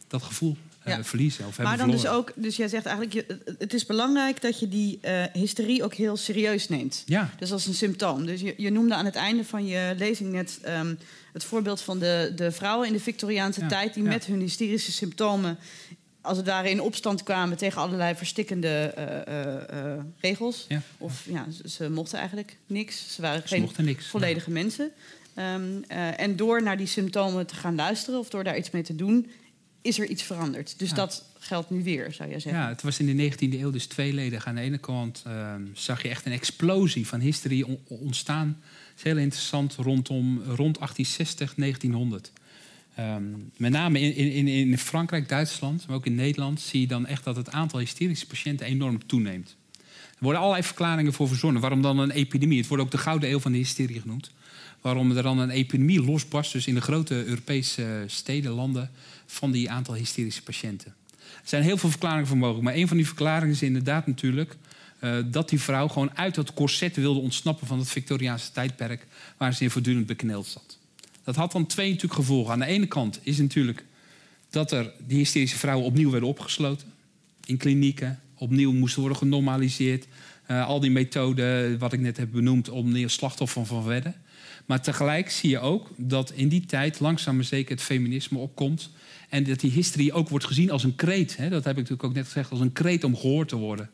[0.07, 0.57] dat gevoel
[0.97, 1.03] ja.
[1.03, 1.47] verliezen.
[1.47, 4.67] Of maar dan dus ook, dus jij zegt eigenlijk, je, het is belangrijk dat je
[4.67, 7.03] die uh, hysterie ook heel serieus neemt.
[7.05, 7.29] Ja.
[7.39, 8.25] Dus als een symptoom.
[8.25, 10.97] Dus je, je noemde aan het einde van je lezing net um,
[11.33, 13.67] het voorbeeld van de, de vrouwen in de Victoriaanse Ja.
[13.67, 14.09] tijd die Ja.
[14.09, 15.57] met hun hysterische symptomen
[16.21, 20.65] als het ware in opstand kwamen tegen allerlei verstikkende uh, uh, regels.
[20.67, 20.81] Ja.
[20.97, 23.15] Of ja, ze, ze mochten eigenlijk niks.
[23.15, 24.07] Ze waren Ze geen niks.
[24.07, 24.91] volledige mensen.
[25.55, 25.83] Um,
[26.17, 29.31] en door naar die symptomen te gaan luisteren of door daar iets mee te doen,
[29.81, 30.79] is er iets veranderd.
[30.79, 30.95] Dus Ja.
[30.95, 32.61] dat geldt nu weer, zou je zeggen.
[32.61, 34.45] Ja, het was in de 19e eeuw dus tweeledig.
[34.45, 38.57] Aan de ene kant ehm, zag je echt een explosie van hysterie on- ontstaan.
[38.89, 42.31] Het is heel interessant rondom rond 1860, 1900.
[42.95, 43.23] Ehm,
[43.57, 46.61] met name in, in, in Frankrijk, Duitsland, maar ook in Nederland...
[46.61, 49.55] zie je dan echt dat het aantal hysterische patiënten enorm toeneemt.
[50.09, 51.61] Er worden allerlei verklaringen voor verzonnen.
[51.61, 52.57] Waarom dan een epidemie?
[52.57, 54.31] Het wordt ook de gouden eeuw van de hysterie genoemd.
[54.81, 58.91] Waarom er dan een epidemie losbarst, dus in de grote Europese steden, landen...
[59.31, 60.95] van die aantal hysterische patiënten.
[61.17, 62.63] Er zijn heel veel verklaringen voor mogelijk.
[62.63, 64.55] Maar een van die verklaringen is inderdaad natuurlijk...
[65.03, 67.67] Uh, dat die vrouw gewoon uit dat corset wilde ontsnappen...
[67.67, 69.07] van het Victoriaanse tijdperk...
[69.37, 70.77] waar ze in voortdurend bekneld zat.
[71.23, 72.53] Dat had dan twee natuurlijk gevolgen.
[72.53, 73.85] Aan de ene kant is natuurlijk
[74.49, 76.87] dat er die hysterische vrouwen opnieuw werden opgesloten
[77.45, 80.07] in klinieken, opnieuw moesten worden genormaliseerd.
[80.51, 84.15] Uh, al die methoden, wat ik net heb benoemd, om neer slachtoffer van werden.
[84.69, 88.89] Maar tegelijk zie je ook dat in die tijd langzaam maar zeker het feminisme opkomt.
[89.29, 91.37] En dat die historie ook wordt gezien als een kreet.
[91.37, 91.49] Hè?
[91.49, 93.89] Dat heb ik natuurlijk ook net gezegd, als een kreet om gehoord te worden.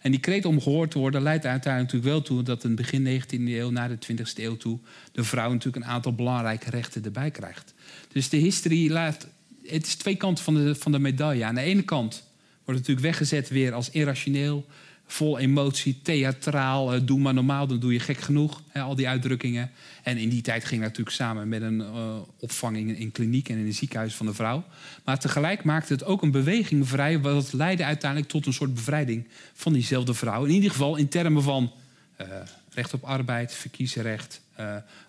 [0.00, 3.22] En die kreet om gehoord te worden leidt uiteindelijk natuurlijk wel toe dat in begin
[3.22, 4.78] 19e eeuw, naar de 20e eeuw toe,
[5.12, 7.74] de vrouw natuurlijk een aantal belangrijke rechten erbij krijgt.
[8.12, 9.26] Dus de historie laat.
[9.66, 11.44] Het is twee kanten van de, van de medaille.
[11.44, 12.24] Aan de ene kant
[12.64, 14.66] wordt het natuurlijk weggezet weer als irrationeel,
[15.12, 16.94] vol emotie, theatraal.
[16.94, 18.62] Uh, doe maar normaal, dan doe je gek genoeg.
[18.68, 19.70] Hè, al die uitdrukkingen.
[20.02, 23.58] En in die tijd ging dat natuurlijk samen met een uh, opvang in, kliniek en
[23.58, 24.64] in een ziekenhuis van de vrouw.
[25.04, 29.28] Maar tegelijk maakte het ook een beweging vrij, wat leidde uiteindelijk tot een soort bevrijding
[29.52, 30.44] van diezelfde vrouw.
[30.44, 31.72] In ieder geval in termen van
[32.20, 32.26] uh,
[32.70, 34.40] recht op arbeid, verkiezenrecht,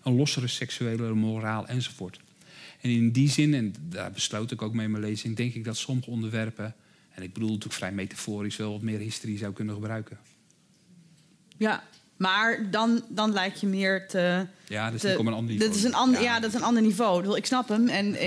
[0.04, 2.20] een lossere seksuele moraal enzovoort.
[2.82, 5.78] En in die zin, en daar besloot ik ook mee mijn lezing, denk ik dat
[5.78, 6.76] sommige onderwerpen
[7.12, 10.18] en ik bedoel natuurlijk vrij metaforisch wel wat meer historie zou kunnen gebruiken.
[11.58, 11.84] Ja,
[12.18, 14.46] maar dan, dan lijkt je meer te.
[14.68, 15.70] Ja, dat is een ander niveau.
[15.70, 16.40] Dat is een ander, ja.
[16.40, 17.38] dat is een ander niveau.
[17.38, 17.88] Ik snap hem.
[17.88, 18.20] En, uh,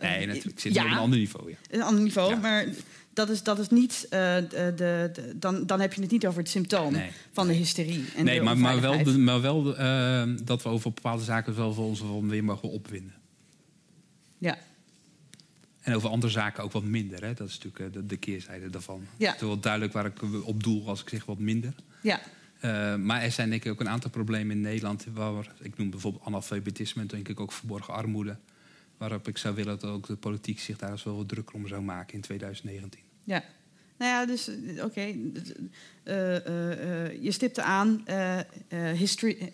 [0.00, 0.60] nee, natuurlijk.
[0.60, 1.50] Zit ja, op een ander niveau.
[1.50, 1.56] Ja.
[1.70, 2.66] Een ander niveau, maar
[3.12, 4.04] dat is, dat is niet.
[4.04, 6.96] Uh, de, de, dan, dan heb je het niet over het symptoom
[7.32, 8.04] van de hysterie.
[8.16, 11.84] En nee, maar, maar wel, maar wel uh, dat we over bepaalde zaken wel voor
[11.84, 13.14] ons weer mogen opwinden.
[15.80, 17.24] En over andere zaken ook wat minder.
[17.24, 17.34] Hè?
[17.34, 19.06] Dat is natuurlijk eh, de, de keerzijde daarvan.
[19.16, 19.26] Ja.
[19.26, 21.74] Het is wel duidelijk waar ik op doel als ik zeg wat minder.
[22.02, 22.20] Ja.
[22.64, 25.06] Uh, maar er zijn denk ik ook een aantal problemen in Nederland.
[25.12, 28.36] Waar, ik noem bijvoorbeeld analfabetisme en denk ik ook verborgen armoede.
[28.96, 31.68] Waarop ik zou willen dat ook de politiek zich daar eens wel wat drukker om
[31.68, 33.00] zou maken in 2019.
[33.24, 33.44] Ja.
[33.98, 34.84] Nou ja, dus oké.
[34.84, 35.10] Okay.
[36.04, 38.04] Uh, uh, je stipte aan
[38.94, 39.52] history,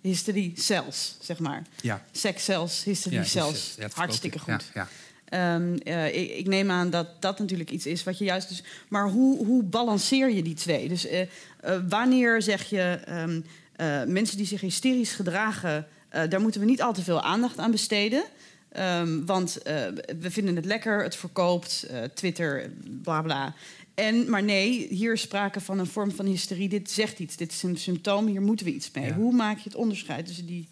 [0.00, 1.62] history cells, zeg maar.
[1.80, 2.04] Ja.
[2.12, 3.74] Sex cells, history ja, cells.
[3.78, 4.70] Ja, Hartstikke goed.
[4.74, 4.88] Ja,
[5.34, 8.48] Um, uh, ik, ik, neem aan dat dat natuurlijk iets is wat je juist.
[8.48, 10.88] Dus, maar hoe, hoe balanceer je die twee?
[10.88, 11.26] Dus uh, uh,
[11.88, 13.44] wanneer zeg je um,
[14.12, 15.86] mensen die zich hysterisch gedragen,
[16.28, 18.24] daar moeten we niet al te veel aandacht aan besteden.
[18.78, 19.58] Um, want
[20.20, 22.70] we vinden het lekker, het verkoopt, Twitter,
[23.02, 23.54] bla bla.
[23.94, 26.68] En, maar nee, hier is sprake van een vorm van hysterie.
[26.68, 29.06] Dit zegt iets, dit is een symptoom, hier moeten we iets mee.
[29.06, 29.14] Ja.
[29.14, 30.68] Hoe maak je het onderscheid tussen die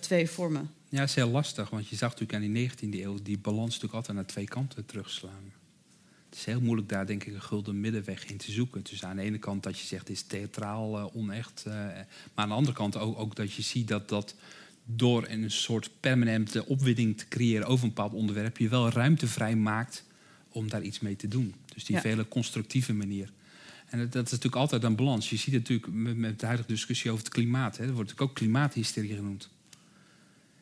[0.00, 0.70] twee vormen?
[0.90, 3.66] Ja, het is heel lastig, want je zag natuurlijk aan die 19e eeuw die balans
[3.66, 5.52] natuurlijk altijd naar twee kanten terugslaan.
[6.28, 8.82] Het is heel moeilijk daar denk ik een gulden middenweg in te zoeken.
[8.82, 11.64] Dus aan de ene kant dat je zegt het is theatraal uh, onecht.
[11.66, 14.34] Uh, maar aan de andere kant ook, ook, dat je ziet dat dat
[14.84, 19.56] door een soort permanente opwinding te creëren over een bepaald onderwerp, je wel ruimte vrij
[19.56, 20.04] maakt
[20.48, 21.54] om daar iets mee te doen.
[21.74, 22.02] Dus die ja.
[22.02, 23.32] vele constructieve manier.
[23.86, 25.30] En dat, dat, is natuurlijk altijd een balans.
[25.30, 27.76] Je ziet het natuurlijk met, met de huidige discussie over het klimaat.
[27.76, 27.84] Hè.
[27.84, 29.50] Er wordt natuurlijk ook klimaathysterie genoemd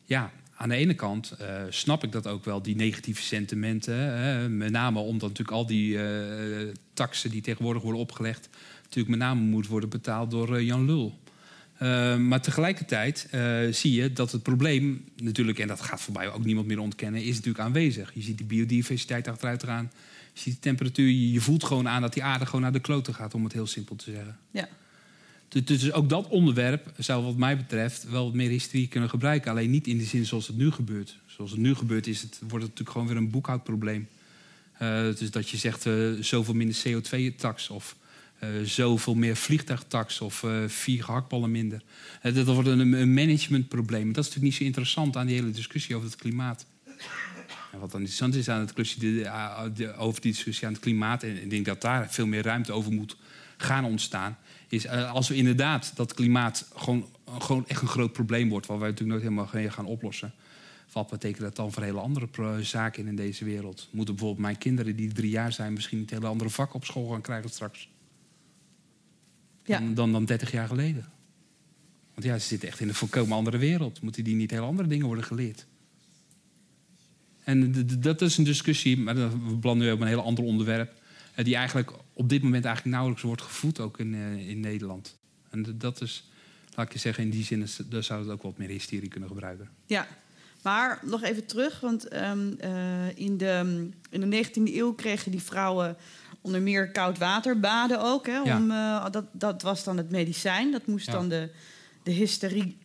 [0.08, 3.94] ja, aan de ene kant uh, snap ik dat ook wel, die negatieve sentimenten.
[3.94, 8.48] Hè, met name omdat natuurlijk al die uh, taxen die tegenwoordig worden opgelegd...
[8.82, 11.18] natuurlijk met name moet worden betaald door uh, Jan Lul.
[12.18, 13.28] maar tegelijkertijd
[13.70, 15.58] zie je dat het probleem natuurlijk...
[15.58, 18.10] en dat gaat voorbij ook niemand meer ontkennen, is natuurlijk aanwezig.
[18.14, 19.90] Je ziet die biodiversiteit achteruit gaan.
[20.32, 23.14] Je ziet de temperatuur, je voelt gewoon aan dat die aarde gewoon naar de kloten
[23.14, 23.34] gaat...
[23.34, 24.38] om het heel simpel te zeggen.
[24.50, 24.68] Ja.
[25.48, 29.50] Dus, dus ook dat onderwerp zou wat mij betreft wel wat meer historie kunnen gebruiken.
[29.50, 31.16] Alleen niet in de zin zoals het nu gebeurt.
[31.26, 34.08] Zoals het nu gebeurt is het, wordt het natuurlijk gewoon weer een boekhoudprobleem.
[34.82, 37.96] Uh, dus dat je zegt uh, zoveel minder CO2-tax of
[38.42, 41.82] uh, zoveel meer vliegtuigtax of vier gehaktballen minder.
[42.22, 44.12] dat wordt een, een managementprobleem.
[44.12, 46.66] Dat is natuurlijk niet zo interessant aan die hele discussie over het klimaat.
[47.72, 49.30] En wat dan interessant is aan het discussie,
[49.96, 51.22] over die discussie aan het klimaat...
[51.22, 53.16] en ik denk dat daar veel meer ruimte over moet
[53.56, 54.38] gaan ontstaan
[54.68, 57.06] is uh, als we inderdaad dat klimaat gewoon,
[57.38, 60.32] gewoon echt een groot probleem wordt, waar wij natuurlijk nooit helemaal gaan oplossen.
[60.92, 63.88] Wat betekent dat dan voor hele andere zaken in deze wereld?
[63.90, 67.08] Moeten bijvoorbeeld mijn kinderen die drie jaar zijn misschien een hele andere vak op school
[67.08, 67.88] gaan krijgen straks?
[69.64, 69.78] Ja.
[69.78, 71.06] Dan, dan, dan 30 jaar geleden.
[72.14, 74.02] Want ja, ze zitten echt in een volkomen andere wereld.
[74.02, 75.66] Moeten die niet hele andere dingen worden geleerd?
[77.44, 80.92] En dat is een discussie, maar we belanden nu op een heel ander onderwerp.
[81.34, 85.18] Eh, die eigenlijk op dit moment eigenlijk nauwelijks wordt gevoed, ook in, uh, in Nederland.
[85.50, 86.30] En dat is,
[86.74, 89.08] laat ik je zeggen, in die zin is, daar zou het ook wat meer hysterie
[89.08, 89.70] kunnen gebruiken.
[89.86, 90.06] Ja,
[90.62, 95.42] maar nog even terug, want um, uh, in, de, in de 19e eeuw kregen die
[95.42, 95.96] vrouwen
[96.40, 98.26] onder meer koud water baden ook.
[98.26, 99.10] Hè, om, ja.
[99.10, 101.12] dat, dat was dan het medicijn, dat moest ja.
[101.12, 101.50] dan de,
[102.02, 102.78] de hysterie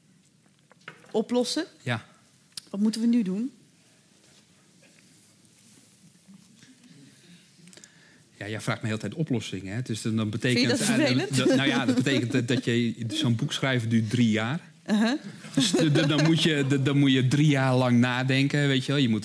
[1.11, 1.65] oplossen.
[1.81, 2.05] Ja.
[2.69, 3.51] Wat moeten we nu doen?
[8.44, 9.76] Ja, jij vraagt me de hele tijd oplossingen.
[9.76, 9.82] Hè?
[9.82, 10.70] Dus dan betekent,
[11.38, 14.60] dat nou ja, dat betekent dat je zo'n boek schrijven duurt drie jaar.
[14.91, 15.11] Uh -huh.
[15.53, 15.72] Dus
[16.07, 18.68] dan moet, je, dan moet je drie jaar lang nadenken.
[18.68, 19.02] Weet je, wel.
[19.02, 19.24] je moet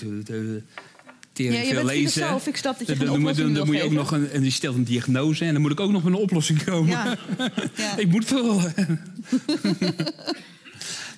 [1.33, 2.39] tering Ja, je veel lezen.
[2.45, 4.51] Ik snap dat je Dan, moet- dan, dan moet je ook nog een, en die
[4.51, 6.89] stelt een diagnose en dan moet ik ook nog met een oplossing komen.
[6.89, 7.17] Ja.
[7.75, 7.97] Ja.
[7.97, 8.61] ik moet wel.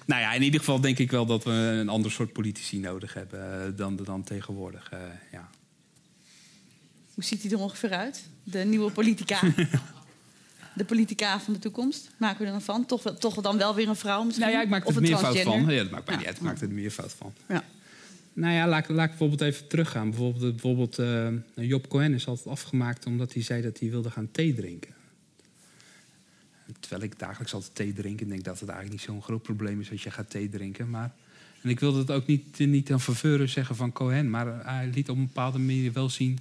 [0.05, 3.13] nou ja, in ieder geval denk ik wel dat we een ander soort politici nodig
[3.13, 4.89] hebben eh, dan, dan tegenwoordig.
[4.91, 4.99] eh,
[5.31, 5.49] ja.
[7.21, 8.23] Hoe ziet hij er ongeveer uit?
[8.43, 9.39] De nieuwe politica.
[10.75, 12.09] De politica van de toekomst.
[12.17, 12.85] Maken we er dan van?
[12.85, 14.45] Toch, wel- toch dan wel weer een vrouw misschien?
[14.45, 15.63] Nou ja, ik maak er meervoud transgender?
[15.65, 15.73] van.
[15.73, 16.19] Ja, dat maakt mij Ja.
[16.19, 16.37] niet uit.
[16.37, 17.33] Ik maak er een meervoud van.
[17.47, 17.63] Ja.
[18.33, 20.09] Nou ja, laat, laat ik bijvoorbeeld even teruggaan.
[20.09, 24.31] Bijvoorbeeld, bijvoorbeeld eh, Job Cohen is altijd afgemaakt omdat hij zei dat hij wilde gaan
[24.31, 24.93] thee drinken.
[26.79, 29.79] Terwijl ik dagelijks altijd thee drink en denk dat het eigenlijk niet zo'n groot probleem
[29.79, 30.89] is als je gaat thee drinken.
[30.89, 31.13] Maar,
[31.61, 35.17] en ik wilde het ook niet, niet aan zeggen van Cohen, maar hij liet op
[35.17, 36.39] een bepaalde manier wel zien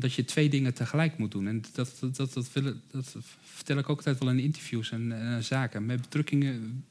[0.00, 1.46] dat je twee dingen tegelijk moet doen.
[1.46, 2.50] En dat, dat, dat, dat,
[2.90, 5.86] dat vertel ik ook altijd wel in interviews en, en zaken.
[5.86, 6.14] Met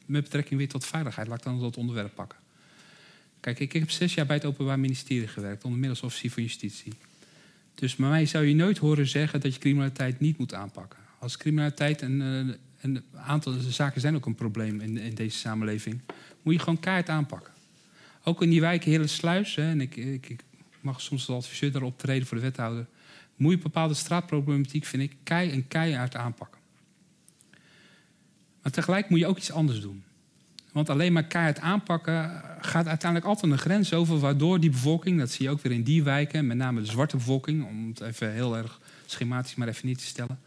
[0.06, 1.28] met betrekking weer tot veiligheid.
[1.28, 2.40] Laat ik dan dat onderwerp pakken.
[3.40, 6.94] Kijk, ik heb zes jaar bij het Openbaar Ministerie gewerkt, onder middels officier van justitie.
[7.76, 11.00] Dus bij mij zou je nooit horen zeggen dat je criminaliteit niet moet aanpakken.
[11.20, 16.02] Als criminaliteit en eh, een aantal zaken zijn ook een probleem in, in deze samenleving,
[16.42, 17.54] moet je gewoon kaart aanpakken.
[18.24, 20.44] Ook in die wijken Hele Sluis, hè, en ik, ik, ik
[20.82, 22.86] mag soms als adviseur daar optreden voor de wethouder,
[23.40, 26.60] moet je bepaalde straatproblematiek, vind ik, kei en keihard aanpakken.
[28.62, 30.04] Maar tegelijk moet je ook iets anders doen.
[30.72, 35.32] Want alleen maar keihard aanpakken gaat uiteindelijk altijd een grens over, waardoor die bevolking, dat
[35.32, 38.34] zie je ook weer in die wijken, met name de zwarte bevolking, om het even
[38.34, 40.40] heel erg schematisch maar even niet te stellen.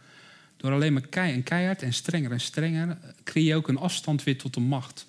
[0.56, 4.24] Door alleen maar kei en keihard en strenger en strenger creëer je ook een afstand
[4.24, 5.06] weer tot de macht.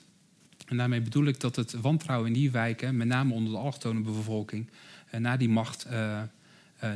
[0.68, 4.02] En daarmee bedoel ik dat het wantrouwen in die wijken, met name onder de allochtone
[4.02, 4.70] bevolking,
[5.10, 6.22] eh, naar die macht, eh,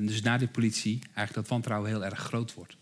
[0.02, 2.78] dus naar de politie, eigenlijk dat wantrouwen heel erg groot wordt.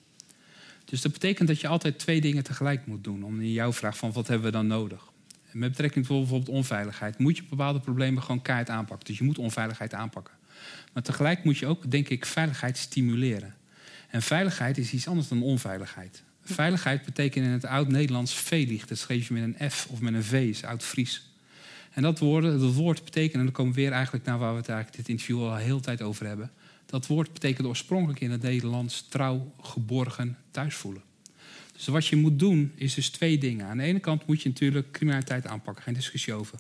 [0.86, 3.24] Dus dat betekent dat je altijd twee dingen tegelijk moet doen.
[3.24, 5.12] Om in jouw vraag van wat hebben we dan nodig?
[5.52, 9.08] Met betrekking tot bijvoorbeeld onveiligheid moet je bepaalde problemen gewoon keihard aanpakken.
[9.08, 10.34] Dus je moet onveiligheid aanpakken.
[10.94, 13.56] Maar tegelijk moet je ook, denk ik, veiligheid stimuleren.
[14.10, 16.24] En veiligheid is iets anders dan onveiligheid.
[16.44, 18.90] Veiligheid betekent in het oud-Nederlands veelicht.
[18.90, 21.30] Dat schreef je met een F of met een V, is oud-Fries.
[21.92, 24.58] En dat woord, dat woord betekent, en dan komen we weer eigenlijk naar waar we
[24.58, 26.52] het eigenlijk dit interview al heel tijd over hebben.
[26.86, 31.04] Dat woord betekent oorspronkelijk in het Nederlands trouw, geborgen, thuis voelen.
[31.74, 33.66] Dus wat je moet doen is dus twee dingen.
[33.66, 36.60] Aan de ene kant moet je natuurlijk criminaliteit aanpakken, geen discussie over.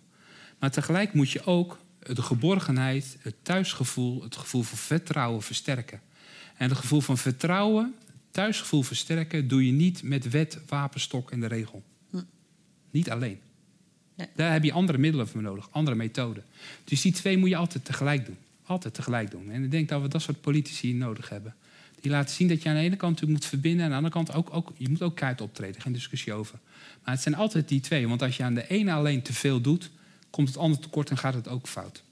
[0.60, 6.02] Maar tegelijk moet je ook de geborgenheid, het thuisgevoel, het gevoel van vertrouwen versterken.
[6.58, 7.96] En het gevoel van vertrouwen,
[8.32, 11.84] thuisgevoel versterken, doe je niet met wet, wapenstok en de regel.
[12.10, 12.22] Hm.
[12.92, 13.40] Niet alleen.
[14.16, 14.28] Nee.
[14.36, 16.44] Daar heb je andere middelen voor nodig, andere methoden.
[16.84, 18.38] Dus die twee moet je altijd tegelijk doen.
[18.66, 19.52] Altijd tegelijk doen.
[19.52, 21.56] En ik denk dat we dat soort politici nodig hebben.
[22.02, 23.80] Die laten zien dat je aan de ene kant natuurlijk moet verbinden...
[23.80, 25.82] en aan de andere kant ook, ook je moet ook keihard optreden.
[25.82, 26.60] Geen discussie over.
[27.04, 28.08] Maar het zijn altijd die twee.
[28.08, 29.90] Want als je aan de ene alleen te veel doet...
[30.30, 32.04] komt het ander tekort en gaat het ook fout.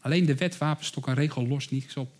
[0.00, 2.12] Alleen de wet, wapenstok en regel lost niets op.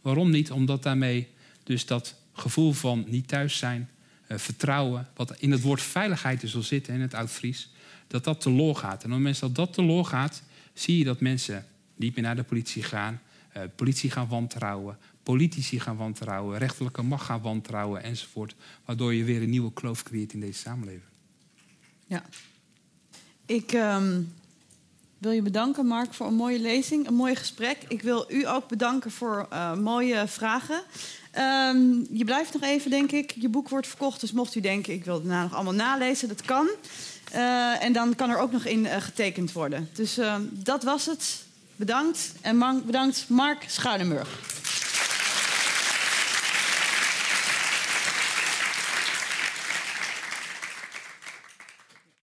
[0.00, 0.50] Waarom niet?
[0.50, 1.28] Omdat daarmee
[1.62, 3.90] dus dat gevoel van niet thuis zijn...
[4.26, 7.70] eh, vertrouwen, wat in het woord veiligheid dus al zit in het Oud-Fries...
[8.06, 8.90] dat dat te loor gaat.
[8.90, 10.42] En op het moment dat dat te loor gaat...
[10.74, 11.66] zie je dat mensen
[12.00, 13.20] niet meer naar de politie gaan...
[13.52, 16.58] eh, politie gaan wantrouwen, politici gaan wantrouwen...
[16.58, 18.54] rechterlijke macht gaan wantrouwen enzovoort...
[18.84, 21.10] waardoor je weer een nieuwe kloof creëert in deze samenleving.
[22.06, 22.24] Ja.
[23.46, 24.22] Ik ehm,
[25.18, 27.78] wil je bedanken, Mark, voor een mooie lezing, een mooi gesprek.
[27.88, 30.82] Ik wil u ook bedanken voor eh, mooie vragen.
[31.30, 31.78] Ehm,
[32.10, 33.30] je blijft nog even, denk ik.
[33.30, 34.92] Je boek wordt verkocht, dus mocht u denken...
[34.92, 36.68] ik wil het daarna nog allemaal nalezen, dat kan.
[37.32, 39.88] Eh, en dan kan er ook nog in getekend worden.
[39.92, 41.48] Dus ehm, dat was het.
[41.80, 42.32] Bedankt.
[42.40, 44.28] En bedankt Mark Schuilenburg.